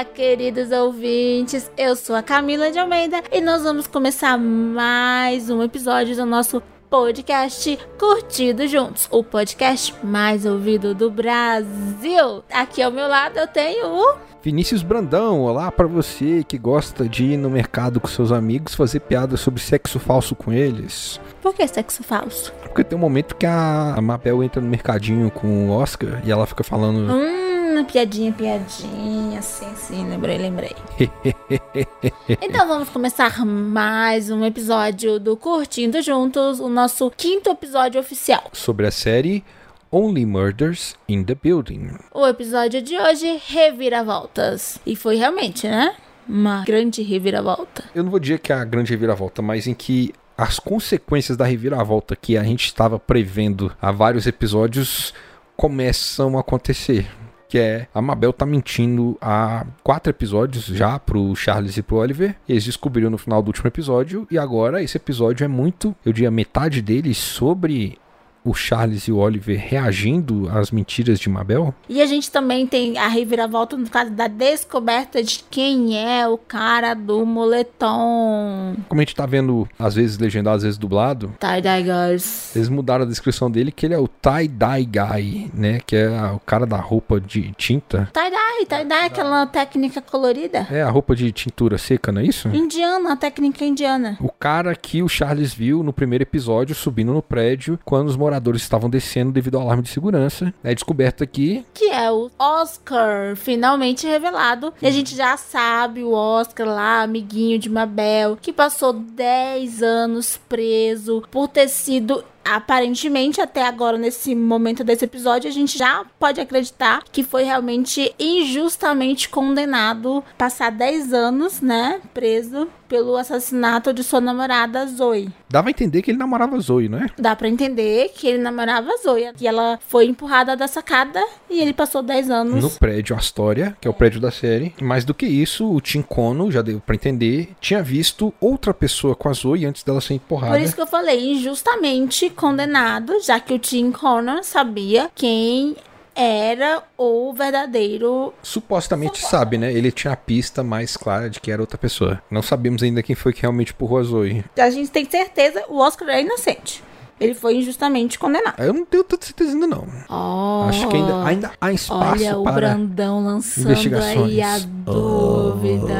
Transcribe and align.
Olá, 0.00 0.04
queridos 0.06 0.72
ouvintes. 0.72 1.70
Eu 1.76 1.94
sou 1.94 2.16
a 2.16 2.22
Camila 2.22 2.72
de 2.72 2.78
Almeida 2.78 3.22
e 3.30 3.38
nós 3.42 3.62
vamos 3.62 3.86
começar 3.86 4.38
mais 4.38 5.50
um 5.50 5.62
episódio 5.62 6.16
do 6.16 6.24
nosso 6.24 6.62
podcast 6.88 7.78
Curtido 7.98 8.66
Juntos, 8.66 9.06
o 9.10 9.22
podcast 9.22 9.94
mais 10.02 10.46
ouvido 10.46 10.94
do 10.94 11.10
Brasil. 11.10 12.42
Aqui 12.50 12.80
ao 12.80 12.90
meu 12.90 13.06
lado 13.06 13.38
eu 13.38 13.46
tenho 13.46 13.88
o 13.88 14.16
Vinícius 14.42 14.82
Brandão, 14.82 15.42
olá 15.42 15.70
para 15.70 15.86
você 15.86 16.42
que 16.48 16.56
gosta 16.56 17.06
de 17.06 17.32
ir 17.32 17.36
no 17.36 17.50
mercado 17.50 18.00
com 18.00 18.08
seus 18.08 18.32
amigos 18.32 18.74
fazer 18.74 19.00
piadas 19.00 19.40
sobre 19.40 19.60
sexo 19.60 19.98
falso 19.98 20.34
com 20.34 20.50
eles. 20.50 21.20
Por 21.42 21.52
que 21.52 21.68
sexo 21.68 22.02
falso? 22.02 22.54
Porque 22.62 22.82
tem 22.82 22.96
um 22.96 23.00
momento 23.02 23.36
que 23.36 23.44
a 23.44 23.98
Mabel 24.00 24.42
entra 24.42 24.62
no 24.62 24.68
mercadinho 24.68 25.30
com 25.30 25.68
o 25.68 25.72
Oscar 25.72 26.22
e 26.24 26.30
ela 26.30 26.46
fica 26.46 26.64
falando. 26.64 27.12
Hum, 27.12 27.49
piadinha, 27.84 28.32
piadinha. 28.32 29.40
Sim, 29.40 29.74
sim, 29.76 30.08
lembrei, 30.08 30.36
lembrei. 30.38 30.74
então 32.42 32.66
vamos 32.66 32.88
começar 32.88 33.44
mais 33.46 34.30
um 34.30 34.44
episódio 34.44 35.18
do 35.18 35.36
Curtindo 35.36 36.02
Juntos, 36.02 36.60
o 36.60 36.68
nosso 36.68 37.10
quinto 37.16 37.48
episódio 37.48 38.00
oficial. 38.00 38.50
Sobre 38.52 38.86
a 38.86 38.90
série 38.90 39.44
Only 39.90 40.26
Murders 40.26 40.96
in 41.08 41.24
the 41.24 41.34
Building. 41.34 41.92
O 42.12 42.26
episódio 42.26 42.82
de 42.82 42.98
hoje, 42.98 43.40
Reviravoltas. 43.46 44.78
E 44.84 44.94
foi 44.96 45.16
realmente, 45.16 45.66
né? 45.68 45.94
Uma 46.28 46.64
grande 46.64 47.02
reviravolta. 47.02 47.84
Eu 47.94 48.02
não 48.02 48.10
vou 48.10 48.20
dizer 48.20 48.40
que 48.40 48.52
é 48.52 48.56
a 48.56 48.64
grande 48.64 48.90
reviravolta, 48.90 49.40
mas 49.40 49.66
em 49.66 49.74
que 49.74 50.12
as 50.36 50.58
consequências 50.58 51.36
da 51.36 51.44
reviravolta 51.44 52.16
que 52.16 52.36
a 52.36 52.42
gente 52.42 52.66
estava 52.66 52.98
prevendo 52.98 53.72
há 53.80 53.90
vários 53.90 54.26
episódios 54.26 55.14
começam 55.56 56.36
a 56.36 56.40
acontecer. 56.40 57.06
Que 57.50 57.58
é 57.58 57.88
a 57.92 58.00
Mabel 58.00 58.32
tá 58.32 58.46
mentindo 58.46 59.18
há 59.20 59.66
quatro 59.82 60.08
episódios 60.08 60.66
já 60.66 61.00
pro 61.00 61.34
Charles 61.34 61.76
e 61.76 61.82
pro 61.82 61.96
Oliver. 61.96 62.36
Eles 62.48 62.64
descobriram 62.64 63.10
no 63.10 63.18
final 63.18 63.42
do 63.42 63.48
último 63.48 63.66
episódio. 63.66 64.24
E 64.30 64.38
agora 64.38 64.80
esse 64.80 64.96
episódio 64.96 65.44
é 65.44 65.48
muito, 65.48 65.94
eu 66.06 66.12
diria, 66.12 66.30
metade 66.30 66.80
dele 66.80 67.12
sobre 67.12 67.98
o 68.44 68.54
Charles 68.54 69.04
e 69.04 69.12
o 69.12 69.18
Oliver 69.18 69.58
reagindo 69.58 70.48
às 70.52 70.70
mentiras 70.70 71.18
de 71.18 71.28
Mabel. 71.28 71.74
E 71.88 72.00
a 72.00 72.06
gente 72.06 72.30
também 72.30 72.66
tem 72.66 72.98
a 72.98 73.08
reviravolta 73.08 73.76
no 73.76 73.88
caso 73.88 74.10
da 74.10 74.26
descoberta 74.26 75.22
de 75.22 75.44
quem 75.50 75.98
é 75.98 76.26
o 76.26 76.38
cara 76.38 76.94
do 76.94 77.24
moletom. 77.26 78.76
Como 78.88 79.00
a 79.00 79.04
gente 79.04 79.14
tá 79.14 79.26
vendo, 79.26 79.68
às 79.78 79.94
vezes 79.94 80.18
legendado, 80.18 80.56
às 80.56 80.62
vezes 80.62 80.78
dublado. 80.78 81.34
Tie-dye 81.38 81.82
guys. 81.82 82.56
Eles 82.56 82.68
mudaram 82.68 83.04
a 83.04 83.08
descrição 83.08 83.50
dele, 83.50 83.70
que 83.70 83.86
ele 83.86 83.94
é 83.94 83.98
o 83.98 84.08
tie-dye 84.08 84.84
guy, 84.86 85.50
né? 85.52 85.80
Que 85.86 85.96
é 85.96 86.08
o 86.34 86.40
cara 86.40 86.66
da 86.66 86.78
roupa 86.78 87.20
de 87.20 87.52
tinta. 87.56 88.08
Tie-dye, 88.12 88.66
tie-dye, 88.66 89.06
aquela 89.06 89.46
técnica 89.46 90.00
colorida. 90.00 90.66
É, 90.70 90.82
a 90.82 90.90
roupa 90.90 91.14
de 91.14 91.30
tintura 91.32 91.76
seca, 91.78 92.10
não 92.10 92.20
é 92.20 92.24
isso? 92.24 92.48
Indiana, 92.48 93.12
a 93.12 93.16
técnica 93.16 93.64
indiana. 93.64 94.16
O 94.20 94.30
cara 94.30 94.74
que 94.74 95.02
o 95.02 95.08
Charles 95.08 95.52
viu 95.52 95.82
no 95.82 95.92
primeiro 95.92 96.22
episódio 96.22 96.74
subindo 96.74 97.12
no 97.12 97.22
prédio 97.22 97.78
quando 97.84 98.08
os 98.08 98.16
moradores 98.16 98.29
estavam 98.62 98.88
descendo 98.88 99.32
devido 99.32 99.56
ao 99.56 99.62
alarme 99.62 99.82
de 99.82 99.88
segurança. 99.88 100.52
É 100.62 100.74
descoberto 100.74 101.24
aqui. 101.24 101.64
Que 101.74 101.90
é 101.90 102.10
o 102.10 102.30
Oscar, 102.38 103.36
finalmente 103.36 104.06
revelado. 104.06 104.72
E 104.80 104.86
a 104.86 104.90
gente 104.90 105.16
já 105.16 105.36
sabe 105.36 106.02
o 106.02 106.12
Oscar 106.12 106.66
lá, 106.66 107.02
amiguinho 107.02 107.58
de 107.58 107.68
Mabel, 107.68 108.38
que 108.40 108.52
passou 108.52 108.92
10 108.92 109.82
anos 109.82 110.38
preso 110.48 111.22
por 111.30 111.48
ter 111.48 111.68
sido 111.68 112.24
aparentemente 112.44 113.40
até 113.40 113.64
agora 113.64 113.98
nesse 113.98 114.34
momento 114.34 114.82
desse 114.82 115.04
episódio 115.04 115.48
a 115.48 115.52
gente 115.52 115.76
já 115.76 116.04
pode 116.18 116.40
acreditar 116.40 117.02
que 117.10 117.22
foi 117.22 117.44
realmente 117.44 118.14
injustamente 118.18 119.28
condenado 119.28 120.22
passar 120.36 120.70
10 120.70 121.12
anos, 121.12 121.60
né, 121.60 122.00
preso 122.12 122.68
pelo 122.88 123.16
assassinato 123.16 123.92
de 123.92 124.02
sua 124.02 124.20
namorada 124.20 124.84
Zoe. 124.84 125.30
Dava 125.48 125.68
a 125.68 125.70
entender 125.70 126.02
que 126.02 126.10
ele 126.10 126.18
namorava 126.18 126.58
Zoe, 126.58 126.88
não 126.88 126.98
é? 126.98 127.06
Dá 127.16 127.36
para 127.36 127.48
entender 127.48 128.10
que 128.16 128.26
ele 128.26 128.38
namorava 128.38 128.90
Zoe 129.00 129.30
e 129.40 129.46
ela 129.46 129.78
foi 129.86 130.06
empurrada 130.06 130.56
da 130.56 130.66
sacada 130.66 131.24
e 131.48 131.60
ele 131.60 131.72
passou 131.72 132.02
10 132.02 132.30
anos 132.30 132.64
no 132.64 132.70
prédio 132.70 133.14
Astoria, 133.14 133.76
que 133.80 133.86
é 133.86 133.90
o 133.90 133.94
prédio 133.94 134.20
da 134.20 134.32
série. 134.32 134.74
Mais 134.82 135.04
do 135.04 135.14
que 135.14 135.26
isso, 135.26 135.70
o 135.72 135.80
Tim 135.80 136.02
Kono, 136.02 136.50
já 136.50 136.62
deu 136.62 136.80
para 136.80 136.96
entender, 136.96 137.50
tinha 137.60 137.80
visto 137.80 138.34
outra 138.40 138.74
pessoa 138.74 139.14
com 139.14 139.28
a 139.28 139.32
Zoe 139.32 139.66
antes 139.66 139.84
dela 139.84 140.00
ser 140.00 140.14
empurrada. 140.14 140.56
Por 140.56 140.60
isso 140.60 140.74
que 140.74 140.80
eu 140.80 140.86
falei, 140.86 141.32
injustamente 141.32 142.29
condenado, 142.30 143.20
já 143.22 143.38
que 143.40 143.54
o 143.54 143.58
Tim 143.58 143.90
Connor 143.92 144.42
sabia 144.42 145.10
quem 145.14 145.76
era 146.14 146.82
o 146.98 147.32
verdadeiro. 147.32 148.34
Supostamente 148.42 149.24
sabe, 149.24 149.56
né? 149.56 149.72
Ele 149.72 149.90
tinha 149.92 150.12
a 150.12 150.16
pista 150.16 150.62
mais 150.62 150.96
clara 150.96 151.30
de 151.30 151.40
que 151.40 151.50
era 151.50 151.62
outra 151.62 151.78
pessoa. 151.78 152.20
Não 152.30 152.42
sabemos 152.42 152.82
ainda 152.82 153.02
quem 153.02 153.14
foi 153.16 153.32
que 153.32 153.42
realmente 153.42 153.72
empurrou 153.72 153.98
a 153.98 154.02
Zoe. 154.02 154.44
A 154.58 154.70
gente 154.70 154.90
tem 154.90 155.08
certeza, 155.08 155.64
o 155.68 155.78
Oscar 155.78 156.08
é 156.08 156.20
inocente. 156.20 156.82
Ele 157.18 157.34
foi 157.34 157.56
injustamente 157.56 158.18
condenado. 158.18 158.58
Eu 158.58 158.72
não 158.72 158.84
tenho 158.84 159.04
tanta 159.04 159.26
certeza 159.26 159.52
ainda, 159.52 159.66
não. 159.66 159.86
Oh, 160.08 160.68
Acho 160.68 160.88
que 160.88 160.96
ainda, 160.96 161.24
ainda 161.24 161.50
há 161.60 161.70
espaço 161.70 162.24
olha 162.24 162.38
o 162.38 162.42
para 162.42 162.52
Brandão 162.54 163.22
lançando 163.24 163.66
investigações. 163.66 164.16
aí 164.16 164.42
a 164.42 164.58
dúvida. 164.58 165.94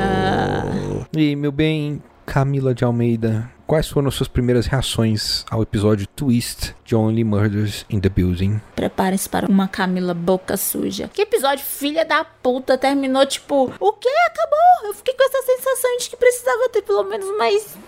E, 1.13 1.37
meu 1.37 1.53
bem, 1.53 2.03
Camila 2.25 2.75
de 2.75 2.85
Almeida, 2.85 3.51
quais 3.71 3.89
foram 3.89 4.09
as 4.09 4.17
suas 4.17 4.27
primeiras 4.27 4.67
reações 4.67 5.45
ao 5.49 5.63
episódio 5.63 6.05
Twist 6.05 6.75
de 6.85 6.97
Only 6.97 7.23
Murders 7.23 7.87
in 7.89 8.01
the 8.01 8.09
Building? 8.09 8.61
Prepare-se 8.75 9.29
para 9.29 9.47
uma 9.47 9.69
Camila 9.69 10.13
boca 10.13 10.57
suja. 10.57 11.09
Que 11.15 11.23
episódio 11.23 11.65
filha 11.65 12.05
da 12.05 12.25
puta 12.25 12.77
terminou 12.77 13.25
tipo, 13.25 13.73
o 13.79 13.93
que? 13.93 14.09
Acabou. 14.09 14.89
Eu 14.89 14.95
fiquei 14.95 15.15
com 15.15 15.23
essa 15.23 15.43
sensação 15.47 15.99
de 15.99 16.11
que 16.11 16.17
precisava 16.17 16.69
ter 16.71 16.83
pelo 16.83 17.05
menos 17.05 17.39
mais 17.39 17.79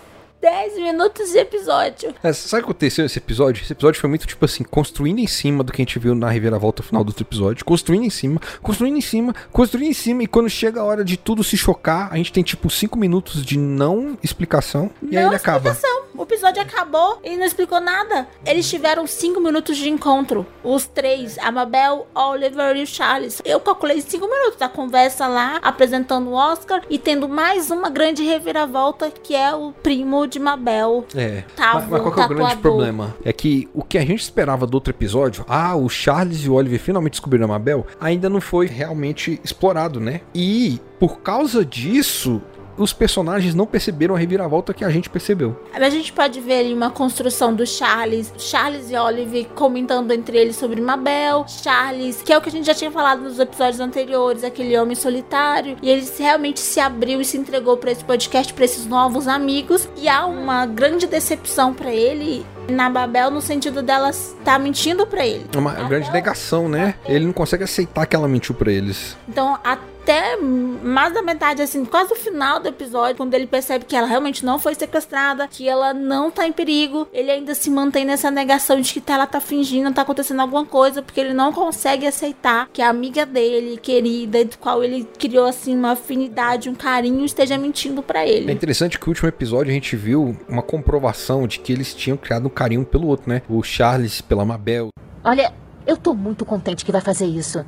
10 0.43 0.75
minutos 0.75 1.31
de 1.31 1.39
episódio. 1.39 2.13
É, 2.21 2.33
sabe 2.33 2.63
o 2.63 2.67
que 2.67 2.71
aconteceu 2.73 3.05
nesse 3.05 3.17
episódio? 3.17 3.63
Esse 3.63 3.73
episódio 3.73 4.01
foi 4.01 4.11
muito, 4.11 4.27
tipo 4.27 4.45
assim, 4.45 4.65
construindo 4.65 5.21
em 5.21 5.27
cima 5.29 5.63
do 5.63 5.73
que 5.73 5.81
a 5.81 5.85
gente 5.85 6.01
viu 6.01 6.17
na 6.17 6.29
reviravolta 6.29 6.83
final 6.83 7.05
do 7.05 7.11
outro 7.11 7.23
episódio. 7.23 7.65
Construindo 7.65 8.05
em 8.05 8.11
cima, 8.11 8.41
construindo 8.61 8.97
em 8.97 9.01
cima, 9.01 9.33
construindo 9.53 9.91
em 9.91 9.95
cima. 9.95 10.25
E 10.25 10.27
quando 10.27 10.51
chega 10.51 10.81
a 10.81 10.85
hora 10.85 11.05
de 11.05 11.17
tudo 11.17 11.45
se 11.45 11.57
chocar, 11.57 12.13
a 12.13 12.17
gente 12.17 12.33
tem, 12.33 12.43
tipo, 12.43 12.69
5 12.69 12.99
minutos 12.99 13.47
de 13.47 13.57
não 13.57 14.19
explicação. 14.21 14.91
E 15.09 15.17
aí 15.17 15.25
ele 15.25 15.37
acaba. 15.37 15.77
O 16.17 16.23
episódio 16.23 16.61
acabou 16.61 17.19
e 17.25 17.37
não 17.37 17.45
explicou 17.45 17.81
nada. 17.81 18.29
Eles 18.45 18.69
tiveram 18.69 19.07
5 19.07 19.41
minutos 19.41 19.77
de 19.77 19.89
encontro. 19.89 20.47
Os 20.63 20.87
três, 20.87 21.39
a 21.39 21.51
Mabel, 21.51 22.07
Oliver 22.15 22.77
e 22.77 22.83
o 22.83 22.87
Charles. 22.87 23.41
Eu 23.45 23.61
calculei 23.61 24.01
5 24.01 24.27
minutos 24.27 24.59
da 24.59 24.69
conversa 24.69 25.27
lá, 25.27 25.59
apresentando 25.63 26.29
o 26.29 26.35
Oscar 26.35 26.83
e 26.91 26.99
tendo 26.99 27.29
mais 27.29 27.71
uma 27.71 27.89
grande 27.89 28.23
reviravolta 28.23 29.11
que 29.11 29.35
é 29.35 29.55
o 29.55 29.73
primo 29.73 30.27
de 30.27 30.39
Mabel. 30.39 31.07
É. 31.15 31.45
Tava 31.57 31.81
mas, 31.81 31.89
mas 31.91 32.03
qual 32.03 32.13
que 32.13 32.21
é 32.21 32.25
o 32.25 32.29
grande 32.29 32.57
problema? 32.57 33.17
É 33.25 33.33
que 33.33 33.69
o 33.73 33.83
que 33.83 33.97
a 33.97 34.05
gente 34.05 34.21
esperava 34.21 34.67
do 34.67 34.75
outro 34.75 34.93
episódio, 34.93 35.45
ah, 35.49 35.75
o 35.75 35.89
Charles 35.89 36.45
e 36.45 36.49
o 36.49 36.55
Oliver 36.55 36.79
finalmente 36.79 37.13
descobriram 37.13 37.47
a 37.47 37.49
Mabel, 37.49 37.87
ainda 37.99 38.29
não 38.29 38.41
foi 38.41 38.67
realmente 38.67 39.41
explorado, 39.43 39.99
né? 39.99 40.21
E 40.35 40.81
por 41.03 41.19
causa 41.21 41.65
disso, 41.65 42.41
os 42.77 42.93
personagens 42.93 43.55
não 43.55 43.67
perceberam 43.67 44.15
a 44.15 44.19
reviravolta 44.19 44.73
que 44.75 44.85
a 44.85 44.91
gente 44.91 45.11
percebeu. 45.11 45.61
A 45.73 45.91
gente 45.91 46.13
pode 46.13 46.41
ver 46.41 46.61
ali 46.61 46.75
uma 46.75 46.91
construção 46.91 47.55
do 47.55 47.67
Charles, 47.67 48.33
Charles 48.39 48.91
e 48.91 48.97
Olive 48.97 49.45
comentando 49.55 50.11
entre 50.13 50.39
eles 50.39 50.57
sobre 50.57 50.81
Mabel, 50.81 51.45
Charles, 51.47 52.23
que 52.23 52.33
é 52.33 52.39
o 52.39 52.41
que 52.41 52.49
a 52.49 52.53
gente 52.53 52.67
já 52.67 52.75
tinha 52.75 52.91
falado 52.91 53.23
nos 53.23 53.39
episódios 53.39 53.81
anteriores, 53.81 54.45
aquele 54.45 54.77
homem 54.79 54.95
solitário, 54.95 55.77
e 55.83 55.91
ele 55.91 56.07
realmente 56.19 56.61
se 56.61 56.81
abriu 56.81 57.21
e 57.21 57.25
se 57.25 57.37
entregou 57.37 57.77
para 57.77 57.91
esse 57.91 58.05
podcast, 58.05 58.53
para 58.55 58.65
esses 58.65 58.87
novos 58.87 59.29
amigos, 59.29 59.89
e 59.97 60.09
há 60.09 60.25
uma 60.27 60.67
grande 60.67 61.07
decepção 61.07 61.75
para 61.75 61.93
ele 61.93 62.47
na 62.69 62.89
Babel 62.89 63.31
no 63.31 63.41
sentido 63.41 63.83
dela 63.83 64.11
estar 64.11 64.59
mentindo 64.59 65.07
para 65.07 65.27
ele. 65.27 65.47
É 65.53 65.59
uma 65.59 65.73
grande 65.73 66.11
negação, 66.13 66.69
né? 66.69 66.95
Ele 67.07 67.27
não 67.27 67.33
consegue 67.33 67.65
aceitar 67.65 68.07
que 68.07 68.15
ela 68.15 68.29
mentiu 68.29 68.55
pra 68.55 68.71
eles. 68.71 69.17
Então, 69.29 69.59
até 70.03 70.37
mais 70.37 71.15
da 71.15 71.23
metade, 71.23 71.63
assim, 71.63 71.85
quase 71.85 72.13
o 72.13 72.17
final 72.17 72.59
do 72.59 72.67
episódio, 72.69 73.17
quando 73.17 73.33
ele 73.35 73.47
percebe 73.47 73.85
que 73.85 73.95
ela 73.95 74.07
realmente 74.07 74.45
não 74.45 74.59
foi 74.59 74.75
sequestrada, 74.75 75.47
que 75.47 75.69
ela 75.69 75.95
não 75.95 76.29
tá 76.31 76.45
em 76.47 76.51
perigo, 76.53 77.07
ele 77.13 77.31
ainda 77.31 77.55
se 77.55 77.71
mantém 77.71 78.05
nessa 78.05 78.31
negação 78.31 78.81
de 78.81 78.93
que 78.93 79.01
tá- 79.01 79.15
ela 79.15 79.27
tá 79.27 79.41
fingindo, 79.41 79.93
tá 79.95 80.03
acontecendo 80.03 80.41
alguma 80.41 80.67
coisa, 80.67 81.03
porque 81.03 81.21
ele 81.21 81.33
não 81.33 81.53
consegue 81.53 82.05
aceitar 82.07 82.69
que 82.73 82.83
a 82.83 82.89
amiga 82.89 83.25
dele, 83.25 83.79
querida, 83.81 84.45
do 84.45 84.59
qual 84.59 84.83
ele 84.83 85.09
criou, 85.19 85.47
assim, 85.47 85.77
uma 85.77 85.93
afinidade, 85.93 86.69
um 86.69 86.75
carinho, 86.75 87.25
esteja 87.25 87.57
mentindo 87.57 88.03
pra 88.03 88.25
É 88.25 88.29
ele. 88.31 88.53
interessante 88.53 88.99
que 88.99 89.07
no 89.07 89.11
último 89.11 89.29
episódio 89.29 89.71
a 89.71 89.75
gente 89.75 89.95
viu 89.95 90.37
uma 90.49 90.63
comprovação 90.63 91.47
de 91.47 91.61
que 91.61 91.73
eles 91.73 91.95
tinham 91.95 92.17
criado 92.17 92.47
um 92.47 92.51
carinho 92.51 92.85
pelo 92.85 93.07
outro, 93.07 93.31
né? 93.31 93.43
O 93.49 93.63
Charles 93.63 94.21
pela 94.21 94.45
Mabel. 94.45 94.89
Olha, 95.23 95.53
eu 95.87 95.97
tô 95.97 96.13
muito 96.13 96.45
contente 96.45 96.85
que 96.85 96.91
vai 96.91 97.01
fazer 97.01 97.27
isso. 97.27 97.65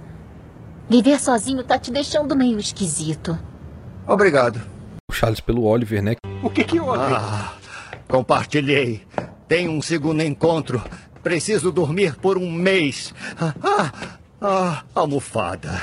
Viver 0.88 1.18
sozinho 1.18 1.64
tá 1.64 1.78
te 1.78 1.90
deixando 1.90 2.36
meio 2.36 2.58
esquisito. 2.58 3.38
Obrigado. 4.06 4.60
O 5.10 5.14
Charles 5.14 5.40
pelo 5.40 5.64
Oliver, 5.64 6.02
né? 6.02 6.16
O 6.42 6.50
que 6.50 6.62
que 6.62 6.78
houve? 6.78 6.98
Ah, 6.98 7.54
compartilhei. 8.06 9.02
Tem 9.48 9.68
um 9.68 9.80
segundo 9.80 10.22
encontro. 10.22 10.82
Preciso 11.22 11.72
dormir 11.72 12.16
por 12.16 12.36
um 12.36 12.50
mês. 12.50 13.14
Ah, 13.40 13.54
ah, 13.62 13.92
ah 14.40 14.84
almofada. 14.94 15.80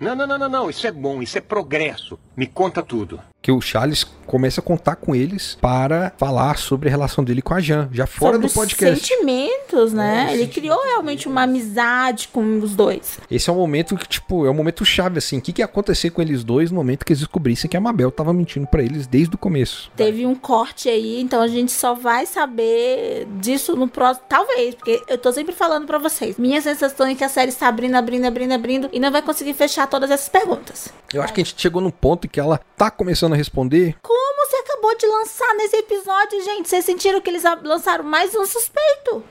Não, 0.00 0.16
não, 0.16 0.26
não, 0.26 0.38
não, 0.38 0.48
não. 0.48 0.70
Isso 0.70 0.86
é 0.86 0.90
bom, 0.90 1.22
isso 1.22 1.36
é 1.36 1.40
progresso. 1.40 2.18
Me 2.36 2.46
conta 2.46 2.82
tudo. 2.82 3.20
Que 3.42 3.50
o 3.50 3.60
Charles 3.60 4.06
começa 4.32 4.60
a 4.60 4.64
contar 4.64 4.96
com 4.96 5.14
eles 5.14 5.58
para 5.60 6.12
falar 6.16 6.56
sobre 6.56 6.88
a 6.88 6.90
relação 6.90 7.22
dele 7.24 7.42
com 7.42 7.52
a 7.52 7.60
Jan, 7.60 7.88
já 7.92 8.06
fora 8.06 8.34
Sobre 8.34 8.48
do 8.48 8.54
podcast. 8.54 9.06
sentimentos, 9.06 9.92
né? 9.92 10.28
É, 10.30 10.34
Ele 10.34 10.46
criou 10.46 10.80
realmente 10.84 11.28
uma 11.28 11.42
amizade 11.42 12.28
com 12.28 12.60
os 12.60 12.74
dois. 12.74 13.18
Esse 13.30 13.50
é 13.50 13.52
um 13.52 13.56
momento 13.56 13.96
que, 13.96 14.08
tipo, 14.08 14.46
é 14.46 14.50
um 14.50 14.54
momento 14.54 14.84
chave, 14.84 15.18
assim. 15.18 15.38
O 15.38 15.40
que, 15.42 15.52
que 15.52 15.60
ia 15.60 15.66
acontecer 15.66 16.10
com 16.10 16.22
eles 16.22 16.44
dois 16.44 16.70
no 16.70 16.76
momento 16.76 17.04
que 17.04 17.12
eles 17.12 17.18
descobrissem 17.18 17.68
que 17.68 17.76
a 17.76 17.80
Mabel 17.80 18.10
tava 18.10 18.32
mentindo 18.32 18.66
pra 18.66 18.82
eles 18.82 19.06
desde 19.06 19.34
o 19.34 19.38
começo? 19.38 19.90
Teve 19.96 20.24
um 20.24 20.34
corte 20.34 20.88
aí, 20.88 21.20
então 21.20 21.42
a 21.42 21.48
gente 21.48 21.72
só 21.72 21.94
vai 21.94 22.24
saber 22.24 23.26
disso 23.40 23.76
no 23.76 23.88
próximo. 23.88 24.24
Talvez, 24.28 24.74
porque 24.74 25.02
eu 25.08 25.18
tô 25.18 25.32
sempre 25.32 25.54
falando 25.54 25.86
pra 25.86 25.98
vocês. 25.98 26.38
Minha 26.38 26.62
sensação 26.62 27.06
é 27.06 27.14
que 27.14 27.24
a 27.24 27.28
série 27.28 27.50
está 27.50 27.68
abrindo, 27.68 27.96
abrindo, 27.96 28.24
abrindo, 28.24 28.52
abrindo 28.52 28.88
e 28.92 29.00
não 29.00 29.10
vai 29.10 29.20
conseguir 29.20 29.54
fechar 29.54 29.86
todas 29.88 30.10
essas 30.10 30.28
perguntas. 30.28 30.88
Eu 31.12 31.22
acho 31.22 31.34
que 31.34 31.40
a 31.40 31.44
gente 31.44 31.60
chegou 31.60 31.82
num 31.82 31.90
ponto 31.90 32.26
em 32.26 32.30
que 32.30 32.40
ela 32.40 32.58
tá 32.76 32.90
começando 32.90 33.31
a 33.32 33.36
responder. 33.36 33.96
Como 34.02 34.46
você 34.46 34.56
acabou 34.56 34.96
de 34.96 35.06
lançar 35.06 35.54
nesse 35.54 35.76
episódio, 35.76 36.44
gente? 36.44 36.68
Vocês 36.68 36.84
sentiram 36.84 37.20
que 37.20 37.30
eles 37.30 37.44
lançaram 37.62 38.04
mais 38.04 38.34
um 38.34 38.44
suspeito? 38.44 39.22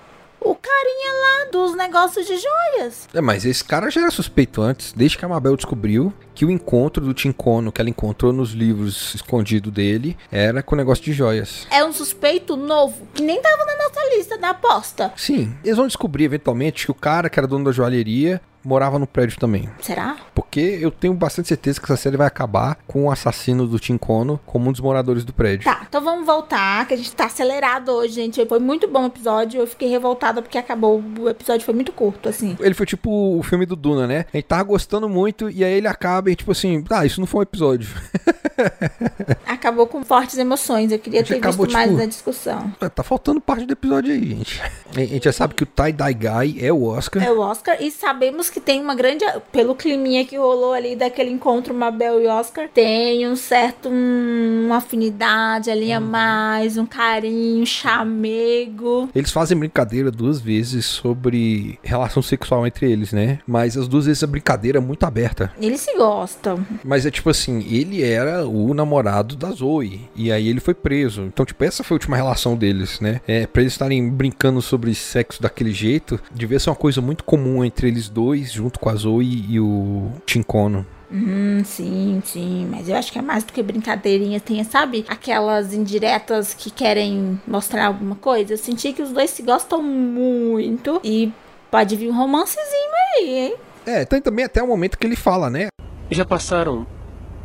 O 0.43 0.55
carinha 0.55 1.13
lá 1.13 1.51
dos 1.51 1.75
negócios 1.75 2.25
de 2.25 2.35
joias. 2.35 3.07
É, 3.13 3.21
mas 3.21 3.45
esse 3.45 3.63
cara 3.63 3.91
já 3.91 4.01
era 4.01 4.09
suspeito 4.09 4.59
antes, 4.59 4.91
desde 4.91 5.15
que 5.15 5.23
a 5.23 5.27
Mabel 5.27 5.55
descobriu 5.55 6.11
que 6.33 6.43
o 6.43 6.49
encontro 6.49 7.05
do 7.05 7.13
Tincono 7.13 7.71
que 7.71 7.79
ela 7.79 7.91
encontrou 7.91 8.33
nos 8.33 8.49
livros 8.49 9.13
escondido 9.13 9.69
dele 9.69 10.17
era 10.31 10.63
com 10.63 10.73
o 10.73 10.77
negócio 10.77 11.03
de 11.03 11.13
joias. 11.13 11.67
É 11.69 11.85
um 11.85 11.93
suspeito 11.93 12.55
novo, 12.55 13.07
que 13.13 13.21
nem 13.21 13.39
tava 13.39 13.63
na 13.65 13.77
nossa 13.77 14.15
lista 14.15 14.35
da 14.35 14.49
aposta. 14.49 15.13
Sim, 15.15 15.55
eles 15.63 15.77
vão 15.77 15.85
descobrir 15.85 16.23
eventualmente 16.23 16.85
que 16.85 16.91
o 16.91 16.95
cara 16.95 17.29
que 17.29 17.39
era 17.39 17.47
dono 17.47 17.65
da 17.65 17.71
joalheria 17.71 18.41
morava 18.63 18.99
no 18.99 19.07
prédio 19.07 19.37
também. 19.39 19.69
Será? 19.81 20.17
Porque 20.33 20.79
eu 20.81 20.91
tenho 20.91 21.13
bastante 21.13 21.47
certeza 21.47 21.79
que 21.79 21.85
essa 21.85 21.97
série 21.97 22.17
vai 22.17 22.27
acabar 22.27 22.77
com 22.87 23.05
o 23.05 23.11
assassino 23.11 23.67
do 23.67 23.79
Tincono 23.79 24.39
como 24.45 24.69
um 24.69 24.71
dos 24.71 24.81
moradores 24.81 25.23
do 25.23 25.33
prédio. 25.33 25.65
Tá, 25.65 25.85
então 25.87 26.01
vamos 26.01 26.25
voltar, 26.25 26.87
que 26.87 26.93
a 26.93 26.97
gente 26.97 27.13
tá 27.13 27.25
acelerado 27.25 27.91
hoje, 27.91 28.13
gente. 28.13 28.45
Foi 28.45 28.59
muito 28.59 28.87
bom 28.87 29.03
o 29.03 29.07
episódio. 29.07 29.61
Eu 29.61 29.67
fiquei 29.67 29.89
revoltada 29.89 30.41
porque 30.41 30.57
acabou. 30.57 31.03
O 31.19 31.29
episódio 31.29 31.65
foi 31.65 31.73
muito 31.73 31.91
curto, 31.91 32.29
assim. 32.29 32.57
Ele 32.59 32.73
foi 32.73 32.85
tipo 32.85 33.37
o 33.37 33.43
filme 33.43 33.65
do 33.65 33.75
Duna, 33.75 34.07
né? 34.07 34.25
A 34.33 34.37
gente 34.37 34.45
tava 34.45 34.63
gostando 34.63 35.09
muito 35.09 35.49
e 35.49 35.63
aí 35.63 35.73
ele 35.73 35.87
acaba 35.87 36.29
e 36.29 36.35
tipo 36.35 36.51
assim, 36.51 36.83
ah, 36.89 37.05
isso 37.05 37.19
não 37.19 37.27
foi 37.27 37.39
um 37.39 37.43
episódio. 37.43 37.89
Acabou 39.45 39.87
com 39.87 40.03
fortes 40.03 40.37
emoções. 40.37 40.91
Eu 40.91 40.99
queria 40.99 41.23
ter 41.23 41.35
acabou, 41.35 41.65
visto 41.65 41.73
mais 41.73 41.87
tipo, 41.87 41.99
da 41.99 42.05
discussão. 42.05 42.73
Ah, 42.79 42.89
tá 42.89 43.03
faltando 43.03 43.41
parte 43.41 43.65
do 43.65 43.73
episódio 43.73 44.13
aí, 44.13 44.29
gente. 44.29 44.61
A 44.95 44.99
gente 44.99 45.23
já 45.23 45.33
sabe 45.33 45.53
que 45.53 45.63
o 45.63 45.65
Tie-Dye 45.65 46.13
Guy 46.13 46.65
é 46.65 46.71
o 46.71 46.83
Oscar. 46.83 47.23
É 47.23 47.31
o 47.31 47.39
Oscar. 47.39 47.77
E 47.81 47.89
sabemos 47.91 48.49
que 48.51 48.59
tem 48.59 48.81
uma 48.81 48.93
grande. 48.95 49.23
Pelo 49.51 49.75
climinha 49.75 50.25
que 50.25 50.37
rolou 50.37 50.73
ali 50.73 50.95
daquele 50.95 51.29
encontro 51.31 51.73
Mabel 51.73 52.21
e 52.21 52.27
Oscar, 52.27 52.67
tem 52.73 53.27
um 53.27 53.35
certo. 53.35 53.89
um- 53.89 54.65
uma 54.67 54.77
afinidade 54.77 55.69
ali 55.69 55.91
a 55.91 55.99
mais, 55.99 56.77
um 56.77 56.85
carinho, 56.85 57.61
um 57.61 57.65
chamego. 57.65 59.09
Eles 59.15 59.31
fazem 59.31 59.57
brincadeira 59.57 60.11
duas 60.11 60.39
vezes 60.39 60.85
sobre 60.85 61.79
relação 61.83 62.21
sexual 62.21 62.65
entre 62.65 62.91
eles, 62.91 63.11
né? 63.11 63.39
Mas 63.47 63.77
as 63.77 63.87
duas 63.87 64.05
vezes 64.05 64.23
a 64.23 64.27
brincadeira 64.27 64.77
é 64.77 64.81
muito 64.81 65.03
aberta. 65.05 65.51
Eles 65.59 65.81
se 65.81 65.95
gostam. 65.97 66.65
Mas 66.83 67.05
é 67.05 67.11
tipo 67.11 67.29
assim, 67.29 67.65
ele 67.69 68.01
era 68.03 68.45
o 68.47 68.73
namorado 68.73 69.35
da 69.35 69.51
Zoe. 69.51 70.01
E 70.15 70.31
aí 70.31 70.47
ele 70.47 70.59
foi 70.59 70.73
preso. 70.73 71.23
Então, 71.23 71.45
tipo, 71.45 71.63
essa 71.63 71.83
foi 71.83 71.95
a 71.95 71.97
última 71.97 72.15
relação 72.15 72.55
deles, 72.55 72.99
né? 72.99 73.21
É, 73.27 73.45
pra 73.47 73.61
eles 73.61 73.73
estarem 73.73 74.09
brincando 74.09 74.61
sobre 74.61 74.93
sexo 74.95 75.41
daquele 75.41 75.71
jeito, 75.71 76.19
devia 76.33 76.59
ser 76.59 76.69
uma 76.69 76.75
coisa 76.75 77.01
muito 77.01 77.23
comum 77.23 77.63
entre 77.63 77.87
eles 77.87 78.09
dois, 78.09 78.40
junto 78.43 78.79
com 78.79 78.89
a 78.89 78.95
Zoe 78.95 79.45
e 79.49 79.59
o 79.59 80.11
Tincono. 80.25 80.85
Hum, 81.11 81.61
sim, 81.65 82.21
sim. 82.23 82.67
Mas 82.71 82.87
eu 82.87 82.95
acho 82.95 83.11
que 83.11 83.19
é 83.19 83.21
mais 83.21 83.43
do 83.43 83.51
que 83.51 83.61
brincadeirinha. 83.61 84.39
Tem, 84.39 84.63
sabe? 84.63 85.05
Aquelas 85.09 85.73
indiretas 85.73 86.53
que 86.53 86.71
querem 86.71 87.39
mostrar 87.45 87.87
alguma 87.87 88.15
coisa. 88.15 88.53
Eu 88.53 88.57
senti 88.57 88.93
que 88.93 89.01
os 89.01 89.11
dois 89.11 89.29
se 89.29 89.43
gostam 89.43 89.83
muito. 89.83 91.01
E 91.03 91.31
pode 91.69 91.95
vir 91.95 92.09
um 92.09 92.15
romancezinho 92.15 92.91
aí, 93.17 93.29
hein? 93.29 93.55
É, 93.85 94.05
tem 94.05 94.21
também 94.21 94.45
até 94.45 94.63
o 94.63 94.67
momento 94.67 94.97
que 94.97 95.05
ele 95.05 95.15
fala, 95.15 95.49
né? 95.49 95.67
Já 96.09 96.23
passaram 96.23 96.87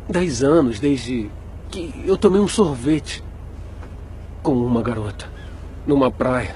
dez 0.09 0.43
anos 0.43 0.79
desde 0.79 1.29
que 1.69 1.93
eu 2.05 2.17
tomei 2.17 2.39
um 2.39 2.47
sorvete 2.47 3.23
com 4.41 4.53
uma 4.53 4.81
garota 4.81 5.29
numa 5.85 6.09
praia. 6.09 6.55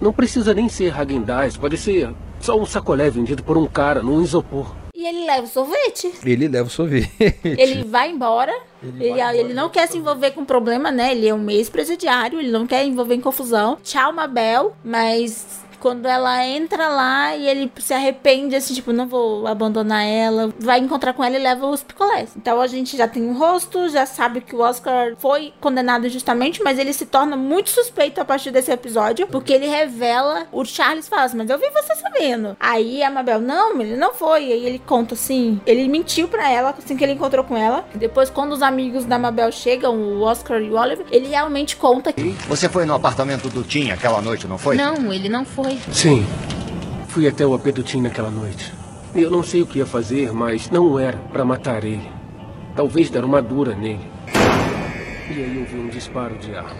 Não 0.00 0.12
precisa 0.12 0.52
nem 0.52 0.68
ser 0.68 0.94
Häagen-Dazs, 0.94 1.56
pode 1.56 1.78
ser 1.78 2.14
só 2.46 2.56
um 2.56 2.64
sacolé 2.64 3.10
vendido 3.10 3.42
por 3.42 3.58
um 3.58 3.66
cara 3.66 4.00
num 4.00 4.22
isopor. 4.22 4.72
E 4.94 5.04
ele 5.04 5.26
leva 5.26 5.42
o 5.42 5.48
sorvete. 5.48 6.12
Ele 6.24 6.46
leva 6.46 6.68
o 6.68 6.70
sorvete. 6.70 7.10
Ele 7.42 7.82
vai 7.82 8.08
embora. 8.08 8.54
Ele, 9.00 9.20
ele 9.20 9.52
não 9.52 9.68
quer 9.68 9.88
se 9.88 9.98
envolver 9.98 10.30
com 10.30 10.44
problema, 10.44 10.92
né? 10.92 11.10
Ele 11.10 11.26
é 11.26 11.34
um 11.34 11.50
ex-presidiário, 11.50 12.38
ele 12.38 12.52
não 12.52 12.64
quer 12.64 12.84
envolver 12.84 13.16
em 13.16 13.20
confusão. 13.20 13.78
Tchau, 13.82 14.12
Mabel. 14.12 14.76
Mas 14.84 15.64
quando 15.80 16.06
ela 16.06 16.44
entra 16.46 16.88
lá 16.88 17.36
e 17.36 17.46
ele 17.46 17.72
se 17.78 17.94
arrepende, 17.94 18.56
assim, 18.56 18.74
tipo, 18.74 18.92
não 18.92 19.06
vou 19.06 19.46
abandonar 19.46 20.04
ela, 20.04 20.52
vai 20.58 20.78
encontrar 20.78 21.12
com 21.12 21.22
ela 21.22 21.36
e 21.36 21.42
leva 21.42 21.66
os 21.66 21.82
picolés. 21.82 22.30
Então 22.36 22.60
a 22.60 22.66
gente 22.66 22.96
já 22.96 23.06
tem 23.08 23.22
um 23.22 23.36
rosto, 23.36 23.88
já 23.88 24.06
sabe 24.06 24.40
que 24.40 24.54
o 24.54 24.60
Oscar 24.60 25.14
foi 25.18 25.52
condenado 25.60 26.06
injustamente, 26.06 26.62
mas 26.62 26.78
ele 26.78 26.92
se 26.92 27.06
torna 27.06 27.36
muito 27.36 27.70
suspeito 27.70 28.20
a 28.20 28.24
partir 28.24 28.50
desse 28.50 28.70
episódio, 28.70 29.26
porque 29.28 29.52
ele 29.52 29.66
revela, 29.66 30.46
o 30.52 30.64
Charles 30.64 31.08
fala 31.08 31.24
assim, 31.24 31.36
mas 31.36 31.50
eu 31.50 31.58
vi 31.58 31.68
você 31.70 31.94
sabendo. 31.96 32.56
Aí 32.58 33.02
a 33.02 33.10
Mabel, 33.10 33.40
não, 33.40 33.80
ele 33.80 33.96
não 33.96 34.14
foi. 34.14 34.52
Aí 34.52 34.66
ele 34.66 34.78
conta 34.78 35.14
assim, 35.14 35.60
ele 35.66 35.88
mentiu 35.88 36.28
pra 36.28 36.50
ela 36.50 36.74
assim 36.76 36.96
que 36.96 37.04
ele 37.04 37.12
encontrou 37.12 37.44
com 37.44 37.56
ela. 37.56 37.84
Depois, 37.94 38.30
quando 38.30 38.52
os 38.52 38.62
amigos 38.62 39.04
da 39.04 39.18
Mabel 39.18 39.50
chegam, 39.52 39.94
o 39.96 40.22
Oscar 40.22 40.60
e 40.60 40.70
o 40.70 40.78
Oliver, 40.78 41.06
ele 41.10 41.28
realmente 41.28 41.76
conta 41.76 42.12
que 42.12 42.36
Você 42.48 42.68
foi 42.68 42.84
no 42.84 42.94
apartamento 42.94 43.48
do 43.48 43.62
Tim 43.62 43.90
aquela 43.90 44.20
noite, 44.20 44.46
não 44.46 44.58
foi? 44.58 44.76
Não, 44.76 45.12
ele 45.12 45.28
não 45.28 45.44
foi. 45.44 45.65
Sim, 45.92 46.24
fui 47.08 47.26
até 47.28 47.46
o 47.46 47.54
AP 47.54 47.66
do 47.72 47.82
Tim 47.82 48.00
naquela 48.02 48.30
noite. 48.30 48.72
Eu 49.14 49.30
não 49.30 49.42
sei 49.42 49.62
o 49.62 49.66
que 49.66 49.78
ia 49.78 49.86
fazer, 49.86 50.32
mas 50.32 50.70
não 50.70 50.98
era 50.98 51.16
pra 51.32 51.44
matar 51.44 51.84
ele. 51.84 52.08
Talvez 52.74 53.08
dar 53.10 53.24
uma 53.24 53.40
dura 53.40 53.74
nele. 53.74 54.00
E 55.30 55.32
aí 55.42 55.56
eu 55.58 55.64
vi 55.64 55.78
um 55.78 55.88
disparo 55.88 56.36
de 56.36 56.54
arma. 56.54 56.70